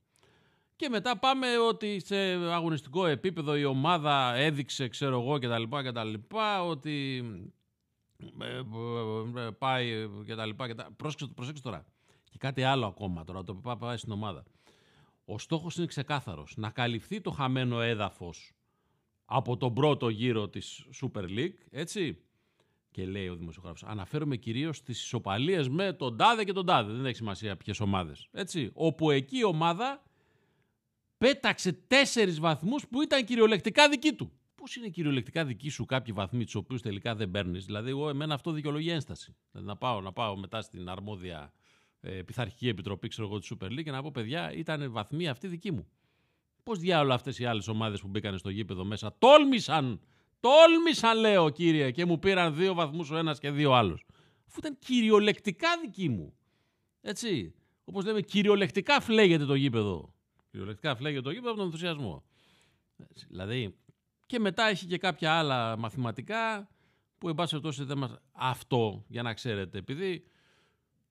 και 0.77 0.89
μετά 0.89 1.17
πάμε 1.17 1.57
ότι 1.57 1.99
σε 2.05 2.15
αγωνιστικό 2.31 3.05
επίπεδο 3.05 3.55
η 3.55 3.63
ομάδα 3.63 4.33
έδειξε, 4.35 4.87
ξέρω 4.87 5.21
εγώ, 5.21 5.37
και 5.37 5.47
τα 5.47 5.59
λοιπά 5.59 5.83
και 5.83 5.91
τα 5.91 6.03
λοιπά, 6.03 6.63
ότι 6.63 7.23
ε, 8.41 8.45
ε, 8.45 9.45
ε, 9.45 9.51
πάει 9.51 10.09
και 10.25 10.35
τα 10.35 10.45
λοιπά 10.45 10.67
και 10.67 10.75
τα... 10.75 10.91
Πρόσεξε, 10.97 11.27
προσέξτε 11.35 11.69
τώρα. 11.69 11.85
Και 12.23 12.37
κάτι 12.37 12.63
άλλο 12.63 12.85
ακόμα 12.85 13.23
τώρα, 13.23 13.43
το 13.43 13.55
πάει, 13.55 13.77
πάει 13.77 13.97
στην 13.97 14.11
ομάδα. 14.11 14.43
Ο 15.25 15.37
στόχος 15.37 15.75
είναι 15.75 15.85
ξεκάθαρος. 15.85 16.53
Να 16.57 16.69
καλυφθεί 16.69 17.21
το 17.21 17.31
χαμένο 17.31 17.81
έδαφος 17.81 18.51
από 19.25 19.57
τον 19.57 19.73
πρώτο 19.73 20.09
γύρο 20.09 20.49
της 20.49 20.85
Super 21.01 21.23
League, 21.23 21.57
έτσι. 21.71 22.21
Και 22.91 23.05
λέει 23.05 23.27
ο 23.27 23.35
δημοσιογράφος, 23.35 23.83
αναφέρομαι 23.83 24.37
κυρίως 24.37 24.77
στις 24.77 25.01
ισοπαλίες 25.01 25.69
με 25.69 25.93
τον 25.93 26.17
Τάδε 26.17 26.43
και 26.43 26.53
τον 26.53 26.65
Τάδε, 26.65 26.93
δεν 26.93 27.05
έχει 27.05 27.15
σημασία 27.15 27.57
ποιες 27.57 27.79
ομάδες, 27.79 28.27
έτσι. 28.31 28.71
Όπου 28.73 29.11
εκεί 29.11 29.37
η 29.37 29.43
ομάδα 29.43 30.03
πέταξε 31.17 31.71
τέσσερις 31.71 32.39
βαθμούς 32.39 32.87
που 32.87 33.01
ήταν 33.01 33.25
κυριολεκτικά 33.25 33.89
δικοί 33.89 34.13
του. 34.13 34.31
Πώς 34.55 34.75
είναι 34.75 34.87
κυριολεκτικά 34.87 35.45
δικοί 35.45 35.69
σου 35.69 35.85
κάποιοι 35.85 36.13
βαθμοί, 36.13 36.43
τους 36.43 36.55
οποίους 36.55 36.81
τελικά 36.81 37.15
δεν 37.15 37.31
παίρνεις; 37.31 37.65
Δηλαδή, 37.65 37.89
εγώ 37.89 38.09
εμένα 38.09 38.33
αυτό 38.33 38.51
δικαιολογεί 38.51 38.89
ένσταση. 38.89 39.35
Δηλαδή, 39.51 39.67
να 39.67 39.77
πάω, 39.77 40.01
να 40.01 40.11
πάω 40.11 40.37
μετά 40.37 40.61
στην 40.61 40.89
αρμόδια 40.89 41.53
ε, 42.01 42.21
πειθαρχική 42.21 42.67
επιτροπή, 42.67 43.07
ξέρω 43.07 43.27
εγώ, 43.27 43.39
της 43.39 43.51
Super 43.55 43.65
League 43.65 43.83
και 43.83 43.91
να 43.91 44.01
πω, 44.01 44.11
παιδιά, 44.11 44.53
ήταν 44.53 44.91
βαθμοί 44.91 45.27
αυτοί 45.27 45.47
δικοί 45.47 45.71
μου. 45.71 45.87
Πώς 46.63 46.79
διάολο 46.79 47.13
αυτές 47.13 47.39
οι 47.39 47.45
άλλες 47.45 47.67
ομάδες 47.67 48.01
που 48.01 48.07
μπήκαν 48.07 48.37
στο 48.37 48.49
γήπεδο 48.49 48.85
μέσα 48.85 49.15
τόλμησαν, 49.19 50.01
τόλμησαν 50.39 51.19
λέω 51.19 51.49
κύριε, 51.49 51.91
και 51.91 52.05
μου 52.05 52.19
πήραν 52.19 52.55
δύο 52.55 52.73
βαθμούς 52.73 53.11
ο 53.11 53.17
ένας 53.17 53.39
και 53.39 53.51
δύο 53.51 53.71
άλλος. 53.73 54.05
Αφού 54.47 54.59
ήταν 54.59 54.77
κυριολεκτικά 54.79 55.67
δικοί 55.81 56.09
μου. 56.09 56.33
Έτσι. 57.01 57.53
Όπως 57.83 58.05
λέμε, 58.05 58.21
κυριολεκτικά 58.21 58.99
φλέγεται 58.99 59.45
το 59.45 59.55
γήπεδο. 59.55 60.13
Κυριολεκτικά 60.51 60.95
φλέγεται 60.95 61.21
το 61.21 61.29
γήπεδο 61.29 61.49
από 61.49 61.57
τον 61.57 61.65
ενθουσιασμό. 61.65 62.23
Έτσι. 62.97 63.25
Δηλαδή, 63.29 63.75
και 64.25 64.39
μετά 64.39 64.63
έχει 64.63 64.85
και 64.85 64.97
κάποια 64.97 65.33
άλλα 65.33 65.77
μαθηματικά 65.77 66.69
που 67.17 67.29
εν 67.29 67.35
πάση 67.35 67.49
περιπτώσει 67.49 67.83
δεν 67.83 67.97
μας... 67.97 68.15
Αυτό, 68.31 69.05
για 69.07 69.21
να 69.21 69.33
ξέρετε, 69.33 69.77
επειδή 69.77 70.23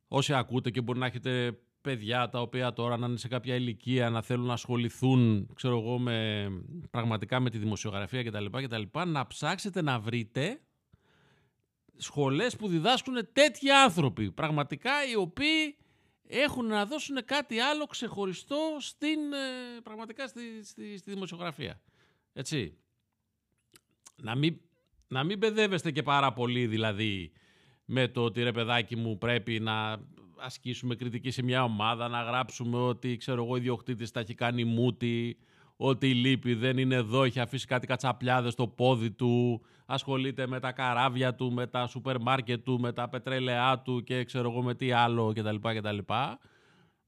όσοι 0.08 0.34
ακούτε 0.34 0.70
και 0.70 0.80
μπορεί 0.80 0.98
να 0.98 1.06
έχετε 1.06 1.58
παιδιά 1.86 2.28
τα 2.28 2.40
οποία 2.40 2.72
τώρα 2.72 2.96
να 2.96 3.06
είναι 3.06 3.16
σε 3.16 3.28
κάποια 3.28 3.54
ηλικία 3.54 4.10
να 4.10 4.22
θέλουν 4.22 4.46
να 4.46 4.52
ασχοληθούν 4.52 5.48
ξέρω 5.54 5.78
εγώ 5.78 5.98
με, 5.98 6.48
πραγματικά 6.90 7.40
με 7.40 7.50
τη 7.50 7.58
δημοσιογραφία 7.58 8.22
κτλ, 8.22 8.44
κτλ 8.50 8.82
να 9.06 9.26
ψάξετε 9.26 9.82
να 9.82 9.98
βρείτε 9.98 10.60
σχολές 11.96 12.56
που 12.56 12.68
διδάσκουν 12.68 13.14
τέτοιοι 13.32 13.70
άνθρωποι 13.70 14.30
πραγματικά 14.30 14.90
οι 15.10 15.16
οποίοι 15.16 15.76
έχουν 16.28 16.66
να 16.66 16.86
δώσουν 16.86 17.24
κάτι 17.24 17.58
άλλο 17.58 17.86
ξεχωριστό 17.86 18.76
στην, 18.78 19.32
ε, 19.32 19.80
πραγματικά 19.82 20.26
στη, 20.26 20.64
στη, 20.64 20.96
στη 20.96 21.10
δημοσιογραφία. 21.10 21.80
Έτσι 22.32 22.78
να 24.16 24.34
μην, 24.34 24.60
να 25.08 25.24
μην 25.24 25.38
παιδεύεστε 25.38 25.90
και 25.90 26.02
πάρα 26.02 26.32
πολύ 26.32 26.66
δηλαδή 26.66 27.32
με 27.84 28.08
το 28.08 28.24
ότι 28.24 28.42
ρε 28.42 28.52
παιδάκι 28.52 28.96
μου 28.96 29.18
πρέπει 29.18 29.60
να 29.60 29.98
ασκήσουμε 30.38 30.94
κριτική 30.94 31.30
σε 31.30 31.42
μια 31.42 31.64
ομάδα, 31.64 32.08
να 32.08 32.22
γράψουμε 32.22 32.78
ότι 32.78 33.16
ξέρω 33.16 33.42
εγώ 33.42 33.52
ο 33.52 33.56
ιδιοκτήτης 33.56 34.10
τα 34.10 34.20
έχει 34.20 34.34
κάνει 34.34 34.64
μούτι, 34.64 35.38
ότι 35.76 36.10
η 36.10 36.14
Λύπη 36.14 36.54
δεν 36.54 36.78
είναι 36.78 36.94
εδώ, 36.94 37.22
έχει 37.22 37.40
αφήσει 37.40 37.66
κάτι 37.66 37.86
κατσαπλιάδες 37.86 38.52
στο 38.52 38.68
πόδι 38.68 39.10
του, 39.10 39.62
ασχολείται 39.86 40.46
με 40.46 40.60
τα 40.60 40.72
καράβια 40.72 41.34
του, 41.34 41.52
με 41.52 41.66
τα 41.66 41.86
σούπερ 41.86 42.20
μάρκετ 42.20 42.64
του, 42.64 42.80
με 42.80 42.92
τα 42.92 43.08
πετρέλαιά 43.08 43.78
του 43.84 44.02
και 44.02 44.24
ξέρω 44.24 44.50
εγώ 44.50 44.62
με 44.62 44.74
τι 44.74 44.92
άλλο 44.92 45.32
κτλ. 45.32 45.56
κτλ. 45.56 45.98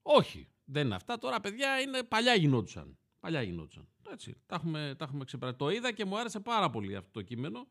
Όχι, 0.03 0.49
δεν 0.65 0.87
είναι 0.87 0.95
αυτά. 0.95 1.19
Τώρα 1.19 1.41
παιδιά 1.41 1.81
είναι 1.81 2.03
παλιά 2.03 2.35
γινόντουσαν. 2.35 2.99
Παλιά 3.21 3.43
γινόντουσαν. 3.43 3.89
Έτσι, 4.13 4.37
τα 4.47 4.55
έχουμε, 4.55 4.95
τα 4.99 5.05
έχουμε 5.05 5.25
ξεπεράσει. 5.25 5.59
Το 5.59 5.71
είδα 5.71 5.93
και 5.93 6.05
μου 6.05 6.19
άρεσε 6.19 6.41
πάρα 6.41 6.71
πολύ 6.71 6.97
αυτό 6.97 7.11
το 7.13 7.23
κείμενο 7.23 7.67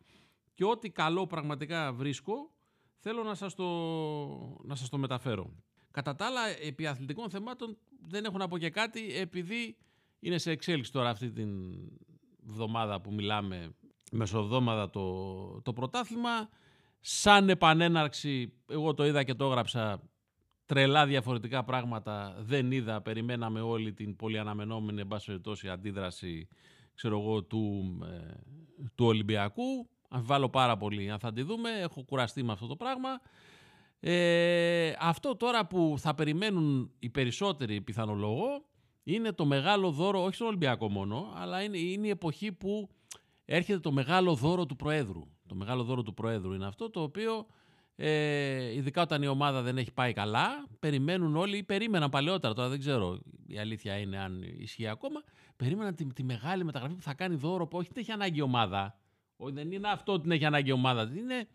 και 0.54 0.66
ό,τι 0.66 0.90
καλό 0.90 1.28
πραγματικά 1.28 1.94
βρίσκω 1.94 2.52
θέλω 2.98 3.24
να 3.24 3.36
σας 3.36 3.56
το, 3.56 3.66
να 4.64 4.76
σας 4.76 4.90
το 4.90 4.98
μεταφέρω. 4.98 5.52
Κατά 5.92 6.16
τα 6.16 6.26
άλλα, 6.26 6.42
επί 6.62 6.86
αθλητικών 6.88 7.30
θεμάτων 7.30 7.78
δεν 8.08 8.26
έχω 8.26 8.38
να 8.38 8.48
πω 8.48 8.58
και 8.58 8.70
κάτι 8.70 9.18
επειδή 9.18 9.78
είναι 10.20 10.38
σε 10.38 10.52
εξέλιξη 10.52 10.92
τώρα 10.92 11.10
αυτή 11.10 11.32
την 11.32 11.74
εβδομάδα 12.50 13.02
που 13.02 13.14
μιλάμε, 13.14 13.76
μεσοβδόμαδα 14.12 14.90
το, 14.90 15.62
το 15.62 15.74
πρωτάθλημα. 15.74 16.50
Σαν 17.00 17.50
επανέναρξη, 17.50 18.54
εγώ 18.68 18.94
το 18.94 19.06
είδα 19.06 19.24
και 19.24 19.34
το 19.34 19.46
έγραψα, 19.46 20.10
τρελά 20.66 21.06
διαφορετικά 21.06 21.64
πράγματα 21.64 22.36
δεν 22.40 22.72
είδα. 22.72 23.02
Περιμέναμε 23.02 23.62
όλη 23.62 23.94
την 23.94 24.16
πολύ 24.16 24.40
αναμενόμενη 24.40 25.02
εν 25.02 25.72
αντίδραση 25.72 26.48
ξέρω 26.98 27.20
εγώ, 27.20 27.44
του, 27.44 27.98
ε, 28.04 28.34
του 28.96 29.06
Ολυμπιακού. 29.06 29.90
Αμφιβάλλω 30.08 30.50
πάρα 30.50 30.78
πολύ 30.78 31.12
αν 31.12 31.20
θα 31.20 31.34
τη 31.34 31.42
δούμε. 31.42 31.70
Έχω 31.70 32.04
κουραστεί 32.04 32.44
με 32.44 32.52
αυτό 32.52 32.68
το 32.68 32.76
πράγμα. 32.76 33.10
Ε, 34.00 34.94
αυτό 35.00 35.36
τώρα 35.36 35.68
που 35.68 35.96
θα 35.98 36.16
περιμένουν 36.16 36.92
οι 37.00 37.10
περισσότεροι 37.10 37.82
πιθανολόγο 37.82 38.66
είναι 39.04 39.32
το 39.32 39.46
μεγάλο 39.46 39.92
δώρο, 39.92 40.24
όχι 40.24 40.36
στον 40.36 40.48
Ολυμπιακό 40.48 40.90
μόνο, 40.90 41.34
αλλά 41.36 41.62
είναι, 41.62 41.78
είναι 41.78 42.08
η 42.08 42.10
εποχή 42.10 42.52
που 42.52 42.90
έρχεται 43.46 43.80
το 43.80 43.92
μεγάλο 43.92 44.36
δώρο 44.36 44.66
του 44.66 44.76
Προέδρου. 44.76 45.28
Το 45.48 45.56
μεγάλο 45.56 45.84
δώρο 45.84 46.04
του 46.04 46.14
Προέδρου 46.14 46.54
είναι 46.54 46.66
αυτό 46.66 46.90
το 46.90 47.02
οποίο 47.02 47.46
ε, 47.96 48.74
ειδικά 48.74 49.02
όταν 49.02 49.22
η 49.22 49.28
ομάδα 49.28 49.62
δεν 49.62 49.78
έχει 49.78 49.92
πάει 49.92 50.14
καλά, 50.14 50.68
περιμένουν 50.80 51.36
όλοι 51.36 51.58
ή 51.58 51.64
περίμεναν 51.64 52.10
παλαιότερα. 52.10 52.54
Τώρα 52.54 52.70
δεν 52.70 52.80
ξέρω 52.80 53.20
η 53.48 53.60
αλήθεια 53.60 53.98
είναι 53.98 54.20
αν 54.20 54.42
ισχύει 54.58 54.88
ακόμα. 54.88 55.24
Περίμεναν 55.56 55.96
τη, 55.96 56.06
τη 56.06 56.24
μεγάλη 56.24 56.64
μεταγραφή 56.64 56.96
που 56.96 57.02
θα 57.02 57.14
κάνει 57.14 57.36
δώρο 57.36 57.68
που 57.68 57.78
όχι 57.78 57.88
την 57.88 58.02
έχει 58.02 58.12
ανάγκη 58.12 58.38
η 58.38 58.42
ομάδα. 58.42 59.00
Όχι, 59.38 59.54
δεν 59.54 59.72
είναι 59.72 59.88
αυτό 59.90 60.12
ότι 60.14 60.22
την 60.22 60.32
έχει 60.32 60.46
ανάγκη 60.46 60.70
η 60.70 60.72
ομάδα. 60.72 61.12
Είναι 61.16 61.48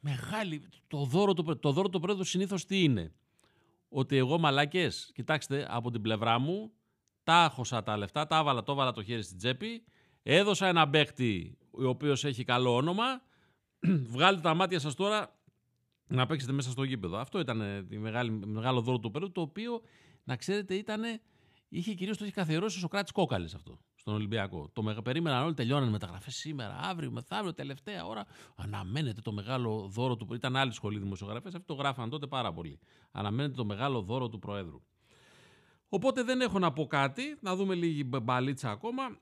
μεγάλη. 0.00 0.68
Το 0.88 1.04
δώρο 1.04 1.34
του, 1.34 1.58
το 1.58 1.72
δώρο 1.72 1.88
του 1.88 2.00
πρόεδρου 2.00 2.24
συνήθως 2.24 2.64
τι 2.64 2.82
είναι; 2.82 3.12
Ότι 3.88 4.16
εγώ 4.16 4.38
μαλάκες, 4.38 5.10
κοιτάξτε, 5.14 5.66
από 5.70 5.90
την 5.90 6.02
πλευρά 6.02 6.38
μου 6.38 6.72
τα 7.22 7.34
άχωσα 7.34 7.82
τα 7.82 7.96
λεφτά, 7.96 8.26
τα 8.26 8.38
έβαλα, 8.38 8.62
το 8.62 8.72
έβαλα 8.72 8.92
το 8.92 9.02
χέρι 9.02 9.22
στην 9.22 9.36
τσέπη, 9.38 9.84
έδωσα 10.22 10.66
ένα 10.66 10.88
παίχτη 10.88 11.58
ο 11.70 11.88
οποίος 11.88 12.24
έχει 12.24 12.44
καλό 12.44 12.74
όνομα. 12.74 13.22
Βγάλτε 14.14 14.40
τα 14.40 14.54
μάτια 14.54 14.78
σας 14.78 14.94
τώρα 14.94 15.40
να 16.06 16.26
παίξετε 16.26 16.52
μέσα 16.52 16.70
στο 16.70 16.82
γήπεδο. 16.82 17.16
Αυτό 17.16 17.38
ήταν 17.38 17.60
ε, 17.60 17.82
τη 17.82 17.98
μεγάλη, 17.98 18.30
μεγάλο 18.30 18.80
δώρο 18.80 18.98
του 18.98 19.10
Περού, 19.10 19.32
το 19.32 19.40
οποίο, 19.40 19.82
να 20.24 20.36
ξέρετε, 20.36 20.74
ήταν, 20.74 21.02
είχε 21.68 21.94
κυρίως 21.94 22.16
το 22.16 22.24
είχε 22.24 22.34
καθιερώσει 22.34 22.84
ο 22.84 22.88
Κράτη 22.88 23.12
Κόκαλης 23.12 23.54
αυτό 23.54 23.78
στον 24.02 24.14
Ολυμπιακό. 24.14 24.70
Το 24.72 24.82
μεγα, 24.82 25.02
περίμεναν 25.02 25.44
όλοι, 25.44 25.54
τελειώναν 25.54 25.88
μεταγραφές 25.88 26.34
σήμερα, 26.34 26.78
αύριο, 26.82 27.10
μεθαύριο, 27.10 27.54
τελευταία 27.54 28.04
ώρα. 28.04 28.26
Αναμένεται 28.56 29.20
το 29.20 29.32
μεγάλο 29.32 29.88
δώρο 29.88 30.16
του. 30.16 30.34
Ήταν 30.34 30.56
άλλη 30.56 30.72
σχολή 30.72 30.98
δημοσιογραφίας, 30.98 31.54
αυτό 31.54 31.74
το 31.74 31.80
γράφαν 31.80 32.10
τότε 32.10 32.26
πάρα 32.26 32.52
πολύ. 32.52 32.78
Αναμένεται 33.12 33.54
το 33.54 33.64
μεγάλο 33.64 34.02
δώρο 34.02 34.28
του 34.28 34.38
Προέδρου. 34.38 34.82
Οπότε 35.88 36.22
δεν 36.22 36.40
έχω 36.40 36.58
να 36.58 36.72
πω 36.72 36.86
κάτι, 36.86 37.22
να 37.40 37.56
δούμε 37.56 37.74
λίγη 37.74 38.08
μπαλίτσα 38.22 38.70
ακόμα 38.70 39.18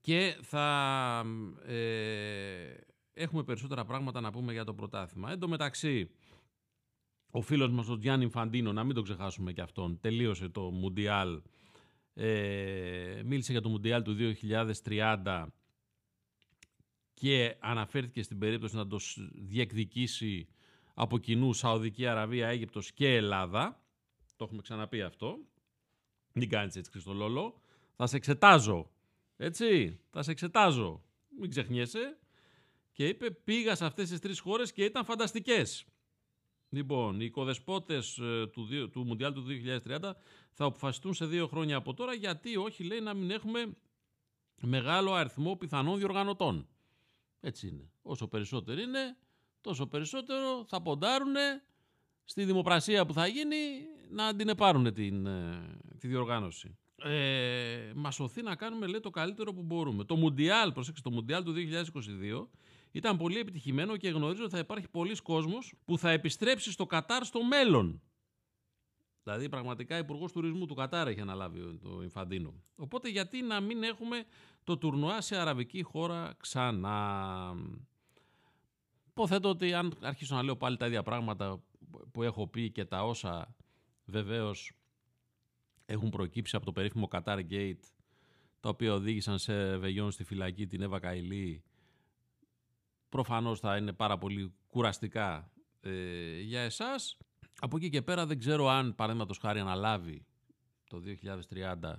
και 0.00 0.36
θα 0.42 1.24
ε, 1.64 2.74
έχουμε 3.12 3.42
περισσότερα 3.42 3.84
πράγματα 3.84 4.20
να 4.20 4.30
πούμε 4.30 4.52
για 4.52 4.64
το 4.64 4.74
πρωτάθλημα. 4.74 5.30
Εν 5.30 5.38
τω 5.38 5.48
μεταξύ, 5.48 6.10
ο 7.30 7.40
φίλος 7.40 7.70
μας 7.70 7.88
ο 7.88 7.94
Γιάννη 7.94 8.28
Φαντίνο, 8.28 8.72
να 8.72 8.84
μην 8.84 8.94
το 8.94 9.02
ξεχάσουμε 9.02 9.52
και 9.52 9.60
αυτόν, 9.60 10.00
τελείωσε 10.00 10.48
το 10.48 10.60
Μουντιάλ, 10.60 11.40
ε, 12.22 13.22
μίλησε 13.24 13.52
για 13.52 13.60
το 13.60 13.68
Μουντιάλ 13.68 14.02
του 14.02 14.16
2030 14.84 15.46
και 17.14 17.56
αναφέρθηκε 17.58 18.22
στην 18.22 18.38
περίπτωση 18.38 18.76
να 18.76 18.86
το 18.86 18.98
διεκδικήσει 19.32 20.48
από 20.94 21.18
κοινού 21.18 21.52
Σαουδική 21.52 22.06
Αραβία, 22.06 22.48
Αίγυπτος 22.48 22.92
και 22.92 23.14
Ελλάδα. 23.14 23.82
Το 24.36 24.44
έχουμε 24.44 24.62
ξαναπεί 24.62 25.02
αυτό. 25.02 25.38
Μην 26.32 26.48
κάνεις 26.48 26.76
έτσι 26.76 26.90
Χριστολόλο. 26.90 27.60
Θα 27.96 28.06
σε 28.06 28.16
εξετάζω. 28.16 28.90
Έτσι, 29.36 30.00
θα 30.10 30.22
σε 30.22 30.30
εξετάζω. 30.30 31.04
Μην 31.40 31.50
ξεχνιέσαι 31.50 32.18
και 32.92 33.08
είπε 33.08 33.30
πήγα 33.30 33.74
σε 33.74 33.84
αυτές 33.84 34.08
τις 34.08 34.18
τρεις 34.18 34.40
χώρες 34.40 34.72
και 34.72 34.84
ήταν 34.84 35.04
φανταστικές. 35.04 35.86
Λοιπόν, 36.72 37.20
οι 37.20 37.24
οικοδεσπότες 37.24 38.18
ε, 38.18 38.46
του, 38.52 38.68
του 38.90 39.04
Μουντιάλ 39.04 39.32
του 39.32 39.44
2030 39.86 39.98
θα 40.50 40.64
αποφασιστούν 40.64 41.14
σε 41.14 41.26
δύο 41.26 41.46
χρόνια 41.46 41.76
από 41.76 41.94
τώρα 41.94 42.14
γιατί 42.14 42.56
όχι 42.56 42.84
λέει 42.84 43.00
να 43.00 43.14
μην 43.14 43.30
έχουμε 43.30 43.76
μεγάλο 44.60 45.12
αριθμό 45.12 45.56
πιθανών 45.56 45.98
διοργανωτών. 45.98 46.68
Έτσι 47.40 47.68
είναι. 47.68 47.90
Όσο 48.02 48.28
περισσότερο 48.28 48.80
είναι, 48.80 49.16
τόσο 49.60 49.86
περισσότερο 49.86 50.64
θα 50.66 50.82
ποντάρουν 50.82 51.34
στη 52.24 52.44
δημοπρασία 52.44 53.06
που 53.06 53.12
θα 53.12 53.26
γίνει 53.26 53.56
να 54.10 54.36
την 54.36 54.48
επάρουν 54.48 54.92
την, 54.92 55.26
ε, 55.26 55.78
τη 55.98 56.08
διοργάνωση. 56.08 56.78
Ε, 57.02 57.92
μας 57.94 58.14
σωθεί 58.14 58.42
να 58.42 58.56
κάνουμε 58.56 58.86
λέει, 58.86 59.00
το 59.00 59.10
καλύτερο 59.10 59.52
που 59.52 59.62
μπορούμε. 59.62 60.04
Το 60.04 60.16
Μουντιάλ, 60.16 60.72
προσέξτε, 60.72 61.08
το 61.08 61.14
Μουντιάλ 61.14 61.44
του 61.44 61.52
2022 61.52 62.48
ήταν 62.92 63.16
πολύ 63.16 63.38
επιτυχημένο 63.38 63.96
και 63.96 64.08
γνωρίζω 64.08 64.42
ότι 64.42 64.52
θα 64.52 64.58
υπάρχει 64.58 64.88
πολλοί 64.88 65.16
κόσμος 65.16 65.74
που 65.84 65.98
θα 65.98 66.10
επιστρέψει 66.10 66.72
στο 66.72 66.86
Κατάρ 66.86 67.24
στο 67.24 67.44
μέλλον. 67.44 68.02
Δηλαδή, 69.22 69.48
πραγματικά 69.48 69.98
υπουργός 69.98 70.32
τουρισμού 70.32 70.66
του 70.66 70.74
Κατάρ 70.74 71.08
έχει 71.08 71.20
αναλάβει 71.20 71.78
το 71.82 72.02
Ινφαντίνο. 72.02 72.54
Οπότε, 72.76 73.08
γιατί 73.08 73.42
να 73.42 73.60
μην 73.60 73.82
έχουμε 73.82 74.24
το 74.64 74.78
τουρνουά 74.78 75.20
σε 75.20 75.36
αραβική 75.36 75.82
χώρα 75.82 76.34
ξανά; 76.38 77.54
Υποθέτω 79.10 79.48
ότι 79.48 79.74
αν 79.74 79.92
αρχίσω 80.00 80.34
να 80.34 80.42
λέω 80.42 80.56
πάλι 80.56 80.76
τα 80.76 80.86
ίδια 80.86 81.02
πράγματα 81.02 81.62
που 82.12 82.22
έχω 82.22 82.46
πει 82.46 82.70
και 82.70 82.84
τα 82.84 83.04
όσα 83.04 83.54
βεβαίως 84.04 84.72
έχουν 85.86 86.10
προκύψει 86.10 86.56
από 86.56 86.64
το 86.64 86.72
περίφημο 86.72 87.08
Qatar 87.10 87.40
Gate 87.50 87.84
τα 88.60 88.68
οποία 88.68 88.92
οδήγησαν 88.92 89.38
σε 89.38 89.76
βεγιόν 89.76 90.10
στη 90.10 90.24
φυλακή 90.24 90.66
την 90.66 90.82
Εύα 90.82 90.98
Καηλή 90.98 91.62
προφανώς 93.10 93.60
θα 93.60 93.76
είναι 93.76 93.92
πάρα 93.92 94.18
πολύ 94.18 94.54
κουραστικά 94.68 95.52
ε, 95.80 96.40
για 96.40 96.60
εσάς. 96.60 97.16
Από 97.60 97.76
εκεί 97.76 97.88
και 97.88 98.02
πέρα 98.02 98.26
δεν 98.26 98.38
ξέρω 98.38 98.68
αν 98.68 98.94
παραδείγματος 98.94 99.38
χάρη 99.38 99.60
αναλάβει 99.60 100.26
το 100.88 101.02
2030 101.80 101.94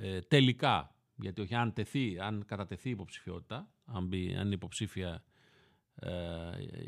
ε, 0.00 0.20
τελικά, 0.20 0.94
γιατί 1.16 1.40
όχι 1.40 1.54
αν 1.54 1.72
τεθεί, 1.72 2.18
αν 2.20 2.44
κατατεθεί 2.46 2.90
υποψηφιότητα, 2.90 3.70
αν, 3.84 4.06
μπει, 4.06 4.34
αν 4.34 4.46
είναι 4.46 4.54
υποψήφια 4.54 5.24
ε, 5.94 6.10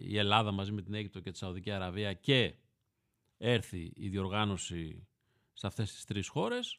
η 0.00 0.18
Ελλάδα 0.18 0.52
μαζί 0.52 0.72
με 0.72 0.82
την 0.82 0.94
Αίγυπτο 0.94 1.20
και 1.20 1.30
τη 1.30 1.38
Σαουδική 1.38 1.70
Αραβία 1.70 2.12
και 2.12 2.54
έρθει 3.38 3.92
η 3.94 4.08
διοργάνωση 4.08 5.06
σε 5.52 5.66
αυτές 5.66 5.92
τις 5.92 6.04
τρεις 6.04 6.28
χώρες, 6.28 6.78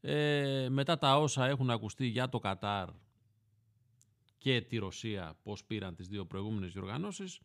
ε, 0.00 0.68
μετά 0.70 0.98
τα 0.98 1.18
όσα 1.18 1.46
έχουν 1.46 1.70
ακουστεί 1.70 2.06
για 2.06 2.28
το 2.28 2.38
Κατάρ 2.38 2.88
και 4.38 4.60
τη 4.60 4.76
Ρωσία, 4.76 5.38
πώς 5.42 5.64
πήραν 5.64 5.94
τις 5.94 6.08
δύο 6.08 6.26
προηγούμενες 6.26 6.72
διοργανώσεις, 6.72 7.40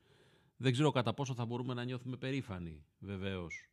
δεν 0.57 0.71
ξέρω 0.71 0.91
κατά 0.91 1.13
πόσο 1.13 1.33
θα 1.33 1.45
μπορούμε 1.45 1.73
να 1.73 1.83
νιώθουμε 1.83 2.17
περήφανοι 2.17 2.85
βεβαίως 2.99 3.69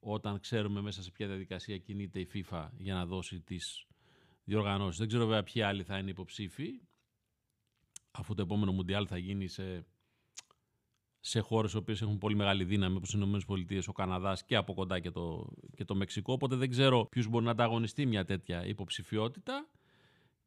όταν 0.00 0.40
ξέρουμε 0.40 0.80
μέσα 0.80 1.02
σε 1.02 1.10
ποια 1.10 1.26
διαδικασία 1.26 1.78
κινείται 1.78 2.20
η 2.20 2.28
FIFA 2.34 2.68
για 2.76 2.94
να 2.94 3.06
δώσει 3.06 3.40
τις 3.40 3.86
διοργανώσεις. 4.44 4.98
Δεν 4.98 5.08
ξέρω 5.08 5.26
βέβαια 5.26 5.42
ποιοι 5.42 5.62
άλλοι 5.62 5.82
θα 5.82 5.98
είναι 5.98 6.10
υποψήφοι 6.10 6.80
αφού 8.10 8.34
το 8.34 8.42
επόμενο 8.42 8.72
Μουντιάλ 8.72 9.06
θα 9.08 9.18
γίνει 9.18 9.48
σε, 9.48 9.86
σε 11.20 11.40
χώρες 11.40 11.74
οποίες 11.74 12.02
έχουν 12.02 12.18
πολύ 12.18 12.34
μεγάλη 12.34 12.64
δύναμη 12.64 12.96
όπως 12.96 13.14
οι 13.14 13.18
ΗΠΑ, 13.58 13.82
ο 13.86 13.92
Καναδάς 13.92 14.44
και 14.44 14.56
από 14.56 14.74
κοντά 14.74 15.00
και 15.00 15.10
το, 15.10 15.52
και 15.76 15.84
το 15.84 15.94
Μεξικό. 15.94 16.32
Οπότε 16.32 16.56
δεν 16.56 16.70
ξέρω 16.70 17.06
ποιους 17.10 17.26
μπορεί 17.28 17.44
να 17.44 17.50
ανταγωνιστεί 17.50 18.06
μια 18.06 18.24
τέτοια 18.24 18.66
υποψηφιότητα. 18.66 19.68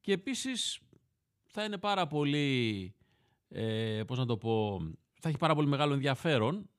Και 0.01 0.11
επίσης 0.11 0.79
θα 1.53 1.63
είναι 1.63 1.77
πάρα 1.77 2.07
πολύ, 2.07 2.95
ε, 3.49 4.03
πώς 4.07 4.17
να 4.17 4.25
το 4.25 4.37
πω, 4.37 4.81
θα 5.19 5.29
έχει 5.29 5.37
πάρα 5.37 5.55
πολύ 5.55 5.67
μεγάλο 5.67 5.93
ενδιαφέρον 5.93 6.69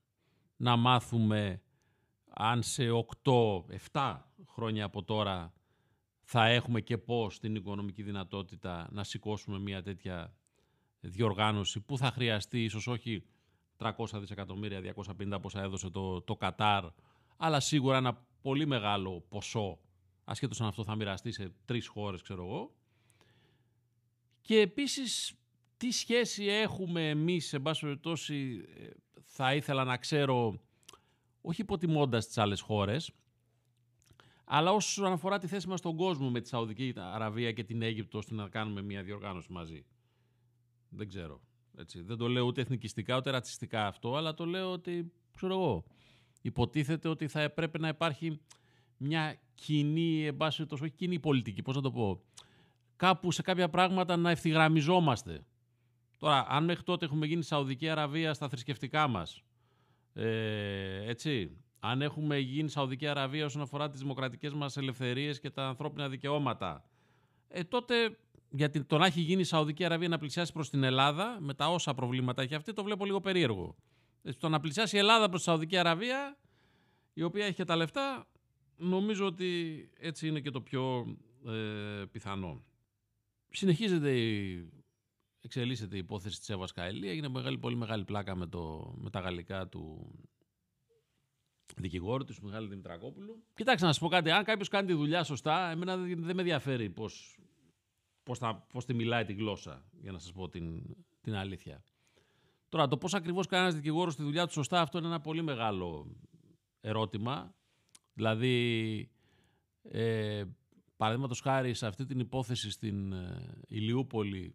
να 0.56 0.76
μάθουμε 0.76 1.62
αν 2.30 2.62
σε 2.62 2.90
8-7 3.22 4.18
χρόνια 4.46 4.84
από 4.84 5.02
τώρα 5.02 5.52
θα 6.22 6.46
έχουμε 6.46 6.80
και 6.80 6.98
πώς 6.98 7.38
την 7.38 7.54
οικονομική 7.54 8.02
δυνατότητα 8.02 8.88
να 8.90 9.04
σηκώσουμε 9.04 9.58
μια 9.58 9.82
τέτοια 9.82 10.36
διοργάνωση 11.00 11.80
που 11.80 11.98
θα 11.98 12.10
χρειαστεί 12.10 12.64
ίσως 12.64 12.86
όχι 12.86 13.24
300 13.78 13.90
δισεκατομμύρια, 14.14 14.94
250 15.34 15.38
πόσα 15.42 15.62
έδωσε 15.62 15.90
το, 15.90 16.22
το 16.22 16.36
Κατάρ, 16.36 16.84
αλλά 17.36 17.60
σίγουρα 17.60 17.96
ένα 17.96 18.26
πολύ 18.42 18.66
μεγάλο 18.66 19.24
ποσό, 19.28 19.78
ασχέτως 20.24 20.60
αν 20.60 20.66
αυτό 20.66 20.84
θα 20.84 20.94
μοιραστεί 20.94 21.32
σε 21.32 21.52
τρεις 21.64 21.86
χώρες, 21.86 22.22
ξέρω 22.22 22.44
εγώ. 22.44 22.74
Και 24.44 24.60
επίσης, 24.60 25.34
τι 25.76 25.90
σχέση 25.90 26.44
έχουμε 26.44 27.08
εμείς, 27.08 27.46
σε 27.46 27.58
πάση 27.58 27.80
περιπτώσει, 27.80 28.64
ε, 28.78 28.88
θα 29.22 29.54
ήθελα 29.54 29.84
να 29.84 29.96
ξέρω, 29.96 30.60
όχι 31.40 31.60
υποτιμώντας 31.60 32.26
τις 32.26 32.38
άλλες 32.38 32.60
χώρες, 32.60 33.10
αλλά 34.44 34.72
όσον 34.72 35.12
αφορά 35.12 35.38
τη 35.38 35.46
θέση 35.46 35.68
μας 35.68 35.78
στον 35.78 35.96
κόσμο 35.96 36.30
με 36.30 36.40
τη 36.40 36.48
Σαουδική 36.48 36.92
Αραβία 36.96 37.52
και 37.52 37.64
την 37.64 37.82
Αίγυπτο, 37.82 38.18
ώστε 38.18 38.34
να 38.34 38.48
κάνουμε 38.48 38.82
μια 38.82 39.02
διοργάνωση 39.02 39.52
μαζί. 39.52 39.84
Δεν 40.88 41.08
ξέρω. 41.08 41.40
Έτσι. 41.76 42.00
Δεν 42.00 42.16
το 42.16 42.28
λέω 42.28 42.44
ούτε 42.44 42.60
εθνικιστικά 42.60 43.16
ούτε 43.16 43.30
ρατσιστικά 43.30 43.86
αυτό, 43.86 44.16
αλλά 44.16 44.34
το 44.34 44.44
λέω 44.44 44.72
ότι, 44.72 45.12
ξέρω 45.36 45.54
εγώ, 45.54 45.84
υποτίθεται 46.42 47.08
ότι 47.08 47.28
θα 47.28 47.40
έπρεπε 47.40 47.78
να 47.78 47.88
υπάρχει 47.88 48.40
μια 48.96 49.40
κοινή, 49.54 50.24
εμπάσχετος, 50.24 50.80
όχι 50.80 50.92
κοινή 50.92 51.20
πολιτική, 51.20 51.62
πώς 51.62 51.74
να 51.74 51.82
το 51.82 51.90
πω, 51.90 52.22
κάπου 53.04 53.32
σε 53.32 53.42
κάποια 53.42 53.68
πράγματα 53.68 54.16
να 54.16 54.30
ευθυγραμμιζόμαστε. 54.30 55.44
Τώρα, 56.18 56.46
αν 56.48 56.64
μέχρι 56.64 56.82
τότε 56.82 57.04
έχουμε 57.04 57.26
γίνει 57.26 57.42
Σαουδική 57.42 57.88
Αραβία 57.88 58.34
στα 58.34 58.48
θρησκευτικά 58.48 59.08
μας, 59.08 59.42
ε, 60.12 61.08
έτσι, 61.08 61.56
αν 61.80 62.02
έχουμε 62.02 62.38
γίνει 62.38 62.68
Σαουδική 62.68 63.06
Αραβία 63.06 63.44
όσον 63.44 63.62
αφορά 63.62 63.90
τις 63.90 64.00
δημοκρατικές 64.00 64.52
μας 64.52 64.76
ελευθερίες 64.76 65.40
και 65.40 65.50
τα 65.50 65.66
ανθρώπινα 65.66 66.08
δικαιώματα, 66.08 66.84
ε, 67.48 67.64
τότε 67.64 68.18
γιατί 68.50 68.84
το 68.84 68.98
να 68.98 69.06
έχει 69.06 69.20
γίνει 69.20 69.40
η 69.40 69.44
Σαουδική 69.44 69.84
Αραβία 69.84 70.08
να 70.08 70.18
πλησιάσει 70.18 70.52
προς 70.52 70.70
την 70.70 70.82
Ελλάδα, 70.82 71.36
με 71.40 71.54
τα 71.54 71.68
όσα 71.68 71.94
προβλήματα 71.94 72.42
έχει 72.42 72.54
αυτή, 72.54 72.72
το 72.72 72.84
βλέπω 72.84 73.04
λίγο 73.04 73.20
περίεργο. 73.20 73.76
το 74.38 74.48
να 74.48 74.60
πλησιάσει 74.60 74.96
η 74.96 74.98
Ελλάδα 74.98 75.28
προς 75.28 75.42
τη 75.42 75.46
Σαουδική 75.46 75.76
Αραβία, 75.76 76.36
η 77.12 77.22
οποία 77.22 77.44
έχει 77.44 77.54
και 77.54 77.64
τα 77.64 77.76
λεφτά, 77.76 78.26
νομίζω 78.76 79.26
ότι 79.26 79.44
έτσι 79.98 80.28
είναι 80.28 80.40
και 80.40 80.50
το 80.50 80.60
πιο 80.60 81.16
ε, 81.46 82.04
πιθανό. 82.12 82.62
Συνεχίζεται 83.56 84.20
η, 84.20 84.68
εξελίσσεται 85.40 85.96
η 85.96 85.98
υπόθεση 85.98 86.38
της 86.38 86.50
Εύας 86.50 86.72
Καηλή. 86.72 87.08
Έγινε 87.08 87.28
μεγάλη, 87.28 87.58
πολύ 87.58 87.76
μεγάλη 87.76 88.04
πλάκα 88.04 88.34
με, 88.34 88.46
το, 88.46 88.94
με 88.96 89.10
τα 89.10 89.20
γαλλικά 89.20 89.68
του 89.68 90.14
δικηγόρου 91.76 92.24
του 92.24 92.34
Μιχάλη 92.42 92.68
Δημητρακόπουλου. 92.68 93.42
Κοιτάξτε 93.54 93.86
να 93.86 93.92
σας 93.92 94.00
πω 94.02 94.08
κάτι. 94.08 94.30
Αν 94.30 94.44
κάποιος 94.44 94.68
κάνει 94.68 94.86
τη 94.86 94.92
δουλειά 94.92 95.24
σωστά, 95.24 95.70
εμένα 95.70 95.96
δεν, 95.96 96.24
δεν 96.24 96.34
με 96.34 96.40
ενδιαφέρει 96.40 96.90
πώς 96.90 97.38
πώς, 98.24 98.38
θα, 98.38 98.66
πώς 98.72 98.84
τη 98.84 98.94
μιλάει 98.94 99.24
τη 99.24 99.32
γλώσσα, 99.32 99.84
για 100.00 100.12
να 100.12 100.18
σας 100.18 100.32
πω 100.32 100.48
την, 100.48 100.82
την 101.20 101.34
αλήθεια. 101.34 101.82
Τώρα, 102.68 102.88
το 102.88 102.96
πώς 102.96 103.14
ακριβώς 103.14 103.46
κάνει 103.46 103.62
ένας 103.62 103.74
δικηγόρος 103.74 104.16
τη 104.16 104.22
δουλειά 104.22 104.46
του 104.46 104.52
σωστά, 104.52 104.80
αυτό 104.80 104.98
είναι 104.98 105.06
ένα 105.06 105.20
πολύ 105.20 105.42
μεγάλο 105.42 106.16
ερώτημα. 106.80 107.54
Δηλαδή, 108.12 109.10
ε, 109.82 110.44
παραδείγματος 110.96 111.40
χάρη 111.40 111.74
σε 111.74 111.86
αυτή 111.86 112.04
την 112.04 112.20
υπόθεση 112.20 112.70
στην 112.70 113.12
ε, 113.12 113.58
Ηλιούπολη, 113.68 114.54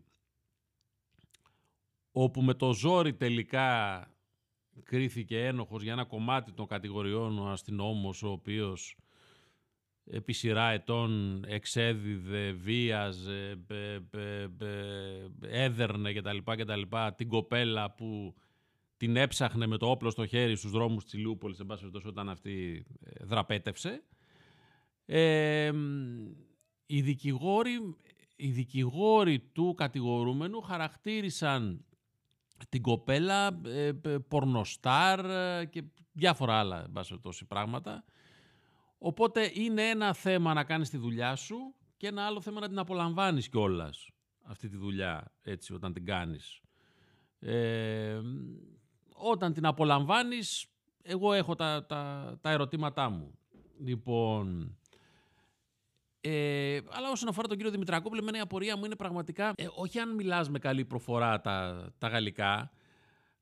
όπου 2.12 2.42
με 2.42 2.54
το 2.54 2.74
ζόρι 2.74 3.14
τελικά 3.14 4.08
κρίθηκε 4.84 5.46
ένοχος 5.46 5.84
για 5.84 5.92
ένα 5.92 6.06
κομμάτι 6.06 6.52
των 6.52 6.68
κατηγοριών 6.68 7.40
ο 7.40 7.50
αστυνόμος, 7.50 8.24
ο 8.24 8.30
οποίος 8.30 8.98
επί 10.12 10.34
σειρά 10.34 10.70
ετών 10.70 11.44
εξέδιδε, 11.48 12.52
βίαζε, 12.52 13.66
έδερνε 15.42 16.14
κτλ. 16.14 16.38
κτλ. 16.46 16.82
Την 17.16 17.28
κοπέλα 17.28 17.92
που 17.92 18.36
την 18.98 19.16
έψαχνε 19.16 19.68
με 19.68 19.78
το 19.78 19.90
όπλο 19.90 20.10
στο 20.10 20.26
χέρι 20.26 20.56
στους 20.56 20.72
δρόμους 20.72 21.04
της 21.04 21.14
Ηλιούπολης, 21.14 21.60
εν 21.60 21.66
πάση 21.66 21.90
όταν 22.06 22.30
αυτή 22.30 22.86
ε, 23.04 23.26
δραπέτευσε. 23.26 24.04
Ε, 25.12 25.72
οι, 26.86 27.02
δικηγόροι, 27.02 27.96
οι 28.36 28.52
δικηγόροι 28.52 29.40
του 29.40 29.74
κατηγορούμενου 29.78 30.62
χαρακτήρισαν 30.62 31.86
την 32.70 32.82
κοπέλα 32.82 33.62
ε, 33.66 33.92
πορνοστάρ 34.28 35.26
ε, 35.26 35.66
και 35.66 35.84
διάφορα 36.12 36.60
άλλα, 36.60 36.84
εν 36.84 36.92
πάση 37.22 37.46
πράγματα. 37.48 38.04
Οπότε 38.98 39.52
είναι 39.54 39.90
ένα 39.90 40.14
θέμα 40.14 40.54
να 40.54 40.64
κάνεις 40.64 40.90
τη 40.90 40.98
δουλειά 40.98 41.36
σου 41.36 41.76
και 41.98 42.08
ένα 42.08 42.26
άλλο 42.26 42.42
θέμα 42.42 42.60
να 42.60 42.68
την 42.68 42.80
απολαμβάνεις 42.80 43.50
κιόλας 43.50 44.10
αυτή 44.44 44.70
τη 44.70 44.78
δουλειά 44.78 45.34
έτσι 45.42 45.74
όταν 45.74 45.94
την 45.94 46.06
κάνεις. 46.06 46.62
Ε, 47.40 48.20
όταν 49.14 49.54
την 49.54 49.66
απολαμβάνεις 49.66 50.66
εγώ 51.02 51.34
έχω 51.34 51.56
τα, 51.56 51.86
τα, 51.86 52.34
τα 52.42 52.50
ερωτήματά 52.52 53.10
μου. 53.10 53.40
Λοιπόν, 53.80 54.78
ε, 56.22 56.80
αλλά 56.90 57.12
όσον 57.12 57.30
αφορά 57.30 57.48
τον 57.48 57.58
κύριο 57.58 57.72
Δημητρακόπουλο, 57.72 58.22
εμένα 58.22 58.38
η 58.38 58.42
απορία 58.42 58.78
μου 58.78 58.86
είναι 58.86 58.96
πραγματικά, 58.96 59.54
ε, 59.56 59.68
όχι 59.76 60.00
αν 60.00 60.16
μιλάς 60.16 60.50
με 60.50 60.60
καλή 60.60 60.86
προφορά 60.86 61.42
τα, 61.42 61.88
τα 61.98 62.08
γαλλικά, 62.08 62.72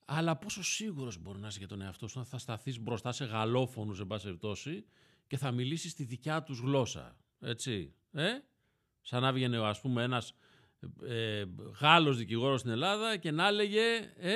αλλά 0.05 0.35
πόσο 0.35 0.63
σίγουρος 0.63 1.17
μπορεί 1.21 1.39
να 1.39 1.47
είσαι 1.47 1.57
για 1.57 1.67
τον 1.67 1.81
εαυτό 1.81 2.07
σου, 2.07 2.25
θα 2.25 2.37
σταθείς 2.37 2.79
μπροστά 2.79 3.11
σε 3.11 3.25
γαλλόφωνους, 3.25 3.99
εν 3.99 4.07
πάση 4.07 4.23
περιπτώσει, 4.23 4.85
και 5.27 5.37
θα 5.37 5.51
μιλήσεις 5.51 5.91
στη 5.91 6.03
δικιά 6.03 6.43
τους 6.43 6.59
γλώσσα. 6.59 7.17
Έτσι. 7.39 7.93
Ε; 8.11 8.29
Σαν 9.01 9.21
να 9.21 9.33
βγαίνει 9.33 9.55
ας 9.55 9.81
πούμε 9.81 10.03
ένας 10.03 10.33
ε, 11.07 11.43
Γάλλος 11.79 12.17
δικηγόρος 12.17 12.59
στην 12.59 12.71
Ελλάδα 12.71 13.17
και 13.17 13.31
να 13.31 13.47
έλεγε 13.47 13.81
ε, 14.17 14.35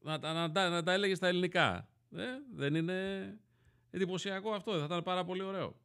να, 0.00 0.18
να, 0.18 0.48
να, 0.48 0.68
να 0.68 0.82
τα 0.82 0.92
έλεγε 0.92 1.14
στα 1.14 1.26
ελληνικά. 1.26 1.88
Ε; 2.10 2.24
Δεν 2.54 2.74
είναι 2.74 3.38
εντυπωσιακό 3.90 4.50
αυτό, 4.50 4.78
θα 4.78 4.84
ήταν 4.84 5.02
πάρα 5.02 5.24
πολύ 5.24 5.42
ωραίο. 5.42 5.76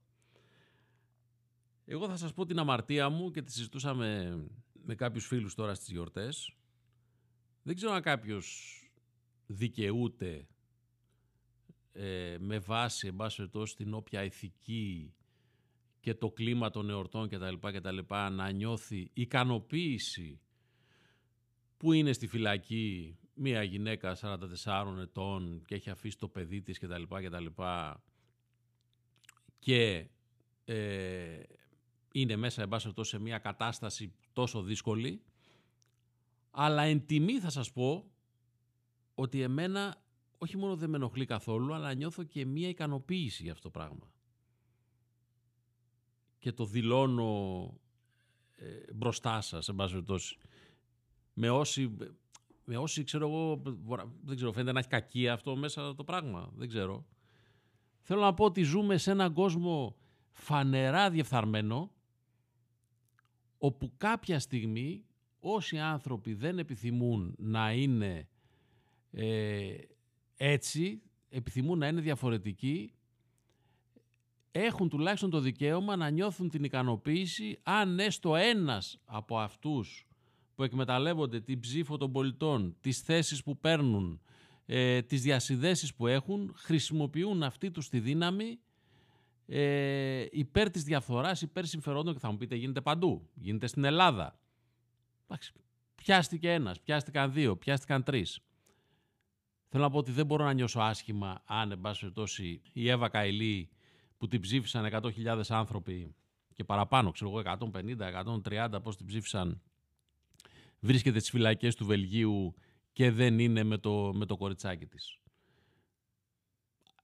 Εγώ 1.85 2.07
θα 2.07 2.17
σας 2.17 2.33
πω 2.33 2.45
την 2.45 2.59
αμαρτία 2.59 3.09
μου 3.09 3.31
και 3.31 3.41
τη 3.41 3.51
συζητούσαμε 3.51 4.37
με 4.73 4.95
κάποιους 4.95 5.27
φίλους 5.27 5.55
τώρα 5.55 5.73
στις 5.73 5.89
γιορτές. 5.89 6.55
Δεν 7.63 7.75
ξέρω 7.75 7.91
αν 7.91 8.01
κάποιος 8.01 8.77
δικαιούται 9.45 10.47
ε, 11.91 12.37
με 12.39 12.59
βάση, 12.59 13.07
εν 13.07 13.15
πάση 13.15 13.49
την 13.75 13.93
όποια 13.93 14.23
ηθική 14.23 15.13
και 15.99 16.13
το 16.13 16.31
κλίμα 16.31 16.69
των 16.69 16.89
εορτών 16.89 17.29
κτλ. 17.29 17.89
λοιπά 17.91 18.29
να 18.29 18.51
νιώθει 18.51 19.09
ικανοποίηση 19.13 20.39
που 21.77 21.93
είναι 21.93 22.13
στη 22.13 22.27
φυλακή 22.27 23.17
μία 23.33 23.63
γυναίκα 23.63 24.17
44 24.21 24.97
ετών 25.01 25.63
και 25.65 25.75
έχει 25.75 25.89
αφήσει 25.89 26.17
το 26.17 26.27
παιδί 26.27 26.61
της 26.61 26.79
κτλ. 26.79 27.03
Και, 27.19 27.29
και 29.59 30.09
ε, 30.65 31.41
είναι 32.15 32.36
μέσα 32.36 32.62
εν 32.62 32.67
πάση 32.67 32.84
περιπτώσει, 32.84 33.10
σε 33.10 33.19
μια 33.19 33.38
κατάσταση 33.38 34.13
τόσο 34.34 34.62
δύσκολη. 34.62 35.21
Αλλά 36.52 36.82
εν 36.82 37.06
τιμή 37.06 37.39
θα 37.39 37.49
σας 37.49 37.71
πω 37.71 38.12
ότι 39.15 39.41
εμένα 39.41 40.04
όχι 40.38 40.58
μόνο 40.58 40.76
δεν 40.76 40.89
με 40.89 40.95
ενοχλεί 40.95 41.26
καθόλου, 41.26 41.73
αλλά 41.73 41.93
νιώθω 41.93 42.23
και 42.23 42.45
μια 42.45 42.69
ικανοποίηση 42.69 43.43
για 43.43 43.52
αυτό 43.52 43.63
το 43.63 43.69
πράγμα. 43.69 44.12
Και 46.39 46.52
το 46.52 46.65
δηλώνω 46.65 47.73
ε, 48.56 48.93
μπροστά 48.93 49.41
σας, 49.41 49.67
εν 49.69 49.76
πάση 49.76 49.91
περιπτώσει. 49.91 50.38
Με 51.34 51.49
όσοι, 51.49 51.97
με 52.65 52.78
όσοι, 52.78 53.04
ξέρω 53.04 53.28
εγώ, 53.28 53.62
δεν 54.23 54.36
ξέρω, 54.36 54.52
φαίνεται 54.52 54.71
να 54.71 54.80
έχει 54.80 54.88
κακία 54.88 55.34
αυτό 55.34 55.56
μέσα 55.56 55.95
το 55.95 56.04
πράγμα. 56.04 56.52
Δεν 56.56 56.67
ξέρω. 56.67 57.06
Θέλω 58.02 58.21
να 58.21 58.34
πω 58.34 58.45
ότι 58.45 58.63
ζούμε 58.63 58.97
σε 58.97 59.12
έναν 59.12 59.34
κόσμο 59.34 59.95
φανερά 60.32 61.10
διεφθαρμένο, 61.10 61.92
όπου 63.63 63.91
κάποια 63.97 64.39
στιγμή 64.39 65.06
όσοι 65.39 65.80
άνθρωποι 65.80 66.34
δεν 66.34 66.60
επιθυμούν 66.60 67.36
να 67.38 67.71
είναι 67.71 68.28
ε, 69.12 69.76
έτσι, 70.36 71.02
επιθυμούν 71.30 71.78
να 71.78 71.88
είναι 71.88 72.02
διαφορετικοί, 72.02 72.93
έχουν 74.52 74.89
τουλάχιστον 74.89 75.30
το 75.30 75.39
δικαίωμα 75.39 75.95
να 75.95 76.10
νιώθουν 76.10 76.49
την 76.49 76.63
ικανοποίηση 76.63 77.60
αν 77.63 77.99
έστω 77.99 78.36
ένας 78.36 78.99
από 79.06 79.39
αυτούς 79.39 80.08
που 80.56 80.63
εκμεταλλεύονται 80.63 81.41
την 81.41 81.60
ψήφο 81.60 81.97
των 81.97 82.12
πολιτών, 82.12 82.76
τις 82.82 82.99
θέσεις 82.99 83.43
που 83.43 83.58
παίρνουν, 83.58 84.21
ε, 84.65 85.02
τις 85.02 85.21
διασυνδέσεις 85.21 85.93
που 85.93 86.08
έχουν, 86.08 86.54
χρησιμοποιούν 86.56 87.43
αυτή 87.43 87.71
τους 87.71 87.89
τη 87.89 87.99
δύναμη 87.99 88.60
ε, 89.45 90.25
υπέρ 90.32 90.69
της 90.69 90.84
διαφθοράς, 90.84 91.41
υπέρ 91.41 91.65
συμφερόντων 91.65 92.13
και 92.13 92.19
θα 92.19 92.32
μου 92.32 92.38
πείτε 92.38 92.56
γίνεται 92.56 92.82
παντού, 92.82 93.29
γίνεται 93.34 93.67
στην 93.67 93.84
Ελλάδα. 93.84 94.39
πιάστηκε 95.95 96.51
ένας, 96.51 96.82
πιάστηκαν 96.82 97.34
δύο, 97.34 97.58
πιάστηκαν 97.58 98.03
τρεις. 98.03 98.39
Θέλω 99.67 99.84
να 99.84 99.89
πω 99.89 99.97
ότι 99.97 100.12
δεν 100.12 100.25
μπορώ 100.25 100.43
να 100.43 100.53
νιώσω 100.53 100.79
άσχημα 100.79 101.41
αν, 101.45 101.71
εν 101.71 101.82
πάση 101.82 101.99
περιπτώσει, 101.99 102.62
η 102.73 102.89
Εύα 102.89 103.10
Καηλή 103.10 103.69
που 104.17 104.27
την 104.27 104.41
ψήφισαν 104.41 104.89
100.000 104.91 105.41
άνθρωποι 105.49 106.15
και 106.53 106.63
παραπάνω, 106.63 107.12
ξέρω 107.12 107.29
εγώ, 107.29 107.58
150, 107.73 107.97
130, 108.43 108.79
πώς 108.84 108.97
την 108.97 109.06
ψήφισαν, 109.06 109.62
βρίσκεται 110.79 111.19
στις 111.19 111.32
φυλακές 111.32 111.75
του 111.75 111.86
Βελγίου 111.86 112.53
και 112.91 113.12
δεν 113.12 113.39
είναι 113.39 113.63
με 113.63 113.77
το, 113.77 114.13
με 114.13 114.25
το 114.25 114.38
κοριτσάκι 114.38 114.86
της. 114.86 115.17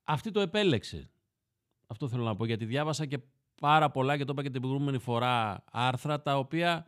Αυτή 0.03 0.31
το 0.31 0.39
επέλεξε. 0.39 1.09
Αυτό 1.91 2.07
θέλω 2.07 2.23
να 2.23 2.35
πω, 2.35 2.45
γιατί 2.45 2.65
διάβασα 2.65 3.05
και 3.05 3.19
πάρα 3.61 3.91
πολλά 3.91 4.17
και 4.17 4.23
το 4.23 4.31
είπα 4.31 4.43
και 4.43 4.49
την 4.49 4.61
προηγούμενη 4.61 4.97
φορά 4.97 5.63
άρθρα, 5.71 6.21
τα 6.21 6.37
οποία 6.37 6.85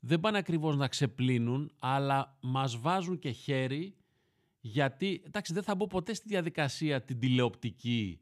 δεν 0.00 0.20
πάνε 0.20 0.38
ακριβώς 0.38 0.76
να 0.76 0.88
ξεπλύνουν, 0.88 1.72
αλλά 1.78 2.36
μας 2.40 2.78
βάζουν 2.78 3.18
και 3.18 3.30
χέρι, 3.30 3.96
γιατί, 4.60 5.22
εντάξει, 5.26 5.52
δεν 5.52 5.62
θα 5.62 5.74
μπω 5.74 5.86
ποτέ 5.86 6.14
στη 6.14 6.28
διαδικασία 6.28 7.02
την 7.02 7.18
τηλεοπτική 7.18 8.20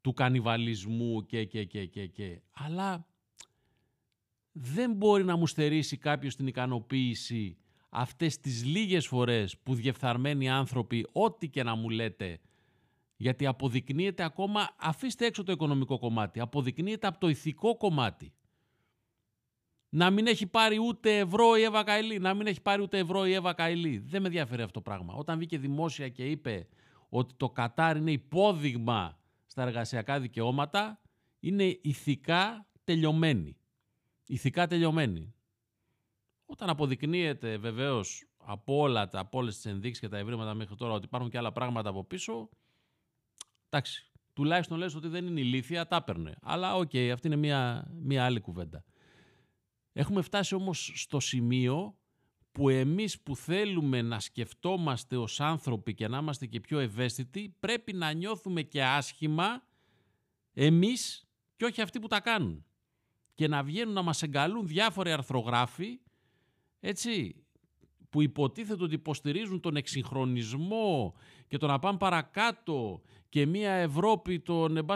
του 0.00 0.12
κανιβαλισμού 0.12 1.26
και, 1.26 1.44
και, 1.44 1.64
και, 1.64 1.86
και, 1.86 2.06
και. 2.06 2.40
Αλλά 2.52 3.06
δεν 4.52 4.92
μπορεί 4.92 5.24
να 5.24 5.36
μου 5.36 5.46
στερήσει 5.46 5.96
κάποιος 5.96 6.36
την 6.36 6.46
ικανοποίηση 6.46 7.56
αυτές 7.88 8.40
τις 8.40 8.64
λίγες 8.64 9.06
φορές 9.06 9.58
που 9.58 9.74
διεφθαρμένοι 9.74 10.50
άνθρωποι, 10.50 11.06
ό,τι 11.12 11.48
και 11.48 11.62
να 11.62 11.74
μου 11.74 11.88
λέτε, 11.88 12.40
γιατί 13.16 13.46
αποδεικνύεται 13.46 14.22
ακόμα, 14.22 14.70
αφήστε 14.76 15.26
έξω 15.26 15.42
το 15.42 15.52
οικονομικό 15.52 15.98
κομμάτι, 15.98 16.40
αποδεικνύεται 16.40 17.06
από 17.06 17.18
το 17.18 17.28
ηθικό 17.28 17.76
κομμάτι. 17.76 18.32
Να 19.88 20.10
μην 20.10 20.26
έχει 20.26 20.46
πάρει 20.46 20.78
ούτε 20.78 21.18
ευρώ 21.18 21.56
η 21.56 21.62
Εύα 21.62 21.84
Καηλή, 21.84 22.18
να 22.18 22.34
μην 22.34 22.46
έχει 22.46 22.62
πάρει 22.62 22.82
ούτε 22.82 22.98
ευρώ 22.98 23.26
η 23.26 23.32
Εύα 23.32 23.52
Καηλή. 23.52 23.98
Δεν 23.98 24.20
με 24.20 24.26
ενδιαφέρει 24.26 24.62
αυτό 24.62 24.72
το 24.72 24.80
πράγμα. 24.80 25.14
Όταν 25.14 25.38
βγήκε 25.38 25.58
δημόσια 25.58 26.08
και 26.08 26.30
είπε 26.30 26.66
ότι 27.08 27.34
το 27.36 27.50
Κατάρ 27.50 27.96
είναι 27.96 28.10
υπόδειγμα 28.10 29.18
στα 29.46 29.62
εργασιακά 29.62 30.20
δικαιώματα, 30.20 31.00
είναι 31.40 31.78
ηθικά 31.82 32.66
τελειωμένη. 32.84 33.56
Ηθικά 34.26 34.66
τελειωμένη. 34.66 35.34
Όταν 36.46 36.68
αποδεικνύεται 36.68 37.56
βεβαίως 37.56 38.28
από 38.36 38.76
όλα 38.76 39.08
τα, 39.08 39.18
από 39.18 39.38
όλες 39.38 39.54
τις 39.54 39.64
ενδείξεις 39.64 40.00
και 40.00 40.08
τα 40.08 40.18
ευρήματα 40.18 40.54
μέχρι 40.54 40.76
τώρα 40.76 40.92
ότι 40.92 41.04
υπάρχουν 41.04 41.30
και 41.30 41.38
άλλα 41.38 41.52
πράγματα 41.52 41.88
από 41.88 42.04
πίσω, 42.04 42.48
εντάξει, 43.76 44.10
τουλάχιστον 44.32 44.78
λες 44.78 44.94
ότι 44.94 45.08
δεν 45.08 45.26
είναι 45.26 45.40
ηλίθια, 45.40 45.86
τα 45.86 45.96
έπαιρνε. 45.96 46.34
Αλλά 46.42 46.76
OK, 46.76 46.90
okay, 46.92 47.08
αυτή 47.12 47.26
είναι 47.26 47.36
μια, 47.36 47.90
μια 48.00 48.24
άλλη 48.24 48.40
κουβέντα. 48.40 48.84
Έχουμε 49.92 50.22
φτάσει 50.22 50.54
όμως 50.54 50.92
στο 50.94 51.20
σημείο 51.20 51.98
που 52.52 52.68
εμείς 52.68 53.20
που 53.20 53.36
θέλουμε 53.36 54.02
να 54.02 54.20
σκεφτόμαστε 54.20 55.16
ως 55.16 55.40
άνθρωποι 55.40 55.94
και 55.94 56.08
να 56.08 56.18
είμαστε 56.18 56.46
και 56.46 56.60
πιο 56.60 56.78
ευαίσθητοι, 56.78 57.54
πρέπει 57.60 57.92
να 57.92 58.12
νιώθουμε 58.12 58.62
και 58.62 58.84
άσχημα 58.84 59.62
εμείς 60.52 61.28
και 61.56 61.64
όχι 61.64 61.80
αυτοί 61.80 62.00
που 62.00 62.06
τα 62.06 62.20
κάνουν. 62.20 62.64
Και 63.34 63.48
να 63.48 63.62
βγαίνουν 63.62 63.94
να 63.94 64.02
μας 64.02 64.22
εγκαλούν 64.22 64.66
διάφοροι 64.66 65.12
αρθρογράφοι, 65.12 66.00
έτσι, 66.80 67.44
που 68.10 68.22
υποτίθεται 68.22 68.84
ότι 68.84 68.94
υποστηρίζουν 68.94 69.60
τον 69.60 69.76
εξυγχρονισμό 69.76 71.14
και 71.48 71.56
το 71.56 71.66
να 71.66 71.78
πάμε 71.78 71.98
παρακάτω 71.98 73.02
και 73.28 73.46
μια 73.46 73.72
Ευρώπη 73.72 74.40
των, 74.40 74.76
εν 74.76 74.86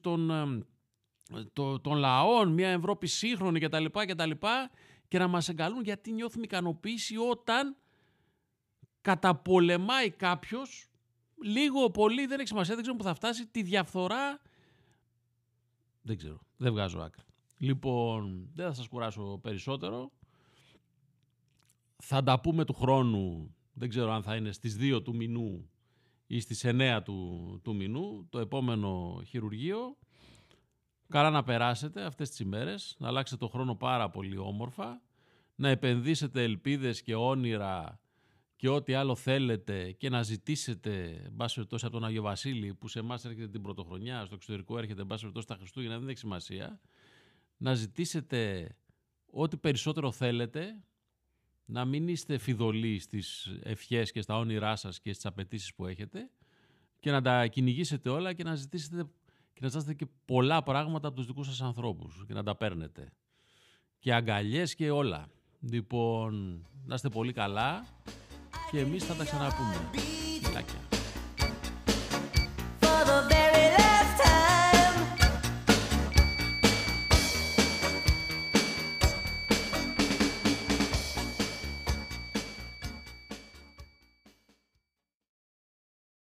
των, 0.00 0.66
των, 1.52 1.80
των 1.80 1.96
λαών, 1.96 2.52
μια 2.52 2.68
Ευρώπη 2.68 3.06
σύγχρονη 3.06 3.60
κτλ. 3.60 3.84
κτλ 3.84 4.30
και 5.08 5.18
να 5.18 5.28
μας 5.28 5.48
εγκαλούν 5.48 5.82
γιατί 5.82 6.12
νιώθουμε 6.12 6.44
ικανοποίηση 6.44 7.16
όταν 7.16 7.76
καταπολεμάει 9.00 10.10
κάποιος 10.10 10.88
λίγο 11.42 11.90
πολύ, 11.90 12.26
δεν 12.26 12.38
έχει 12.38 12.48
σημασία, 12.48 12.74
δεν 12.74 12.82
ξέρω 12.82 12.98
που 12.98 13.04
θα 13.04 13.14
φτάσει, 13.14 13.46
τη 13.46 13.62
διαφθορά 13.62 14.40
δεν 16.06 16.16
ξέρω, 16.16 16.40
δεν 16.56 16.72
βγάζω 16.72 17.00
άκρη. 17.00 17.22
Λοιπόν, 17.58 18.50
δεν 18.54 18.66
θα 18.66 18.72
σας 18.72 18.88
κουράσω 18.88 19.38
περισσότερο. 19.42 20.12
Θα 21.96 22.22
τα 22.22 22.40
πούμε 22.40 22.64
του 22.64 22.72
χρόνου, 22.74 23.54
δεν 23.72 23.88
ξέρω 23.88 24.12
αν 24.12 24.22
θα 24.22 24.36
είναι 24.36 24.52
στις 24.52 24.76
2 24.80 25.00
του 25.04 25.14
μηνού 25.14 25.70
ή 26.26 26.40
στις 26.40 26.64
9 26.66 27.00
του, 27.04 27.60
του 27.64 27.74
μηνού, 27.74 28.26
το 28.30 28.38
επόμενο 28.38 29.22
χειρουργείο. 29.26 29.96
Καλά 31.08 31.30
να 31.30 31.42
περάσετε 31.42 32.02
αυτές 32.02 32.28
τις 32.28 32.38
ημέρες, 32.38 32.96
να 32.98 33.08
αλλάξετε 33.08 33.44
το 33.44 33.50
χρόνο 33.50 33.74
πάρα 33.74 34.10
πολύ 34.10 34.36
όμορφα, 34.38 35.02
να 35.54 35.68
επενδύσετε 35.68 36.42
ελπίδες 36.42 37.02
και 37.02 37.14
όνειρα 37.14 38.00
και 38.56 38.68
ό,τι 38.68 38.94
άλλο 38.94 39.14
θέλετε 39.14 39.92
και 39.92 40.08
να 40.08 40.22
ζητήσετε, 40.22 41.22
μπάση 41.32 41.66
τόσο 41.66 41.86
από 41.86 41.96
τον 41.96 42.04
Αγιο 42.04 42.22
Βασίλη 42.22 42.74
που 42.74 42.88
σε 42.88 42.98
εμάς 42.98 43.24
έρχεται 43.24 43.48
την 43.48 43.62
πρωτοχρονιά, 43.62 44.24
στο 44.24 44.34
εξωτερικό 44.34 44.78
έρχεται 44.78 45.04
μπάση 45.04 45.30
τόσο 45.32 45.46
τα 45.46 45.54
Χριστούγεννα, 45.54 45.98
δεν 45.98 46.08
έχει 46.08 46.18
σημασία, 46.18 46.80
να 47.56 47.74
ζητήσετε 47.74 48.68
ό,τι 49.30 49.56
περισσότερο 49.56 50.12
θέλετε, 50.12 50.84
να 51.64 51.84
μην 51.84 52.08
είστε 52.08 52.38
φιδωλοί 52.38 52.98
στις 52.98 53.58
ευχές 53.62 54.12
και 54.12 54.20
στα 54.20 54.38
όνειρά 54.38 54.76
σας 54.76 55.00
και 55.00 55.12
στις 55.12 55.26
απαιτήσεις 55.26 55.74
που 55.74 55.86
έχετε 55.86 56.30
και 57.00 57.10
να 57.10 57.22
τα 57.22 57.46
κυνηγήσετε 57.46 58.08
όλα 58.08 58.32
και 58.32 58.42
να 58.42 58.54
ζητήσετε 58.54 59.06
και 59.52 59.60
να 59.60 59.68
ζητήσετε 59.68 59.94
και 59.94 60.06
πολλά 60.24 60.62
πράγματα 60.62 61.08
από 61.08 61.16
τους 61.16 61.26
δικούς 61.26 61.46
σας 61.46 61.60
ανθρώπους 61.60 62.24
και 62.26 62.34
να 62.34 62.42
τα 62.42 62.56
παίρνετε. 62.56 63.12
Και 63.98 64.14
αγκαλιές 64.14 64.74
και 64.74 64.90
όλα. 64.90 65.28
Λοιπόν, 65.60 66.66
να 66.86 66.94
είστε 66.94 67.08
πολύ 67.08 67.32
καλά 67.32 67.86
και 68.70 68.78
εμείς 68.78 69.04
θα 69.04 69.14
τα 69.14 69.24
ξαναπούμε. 69.24 69.90
Φιλάκια. 70.42 70.93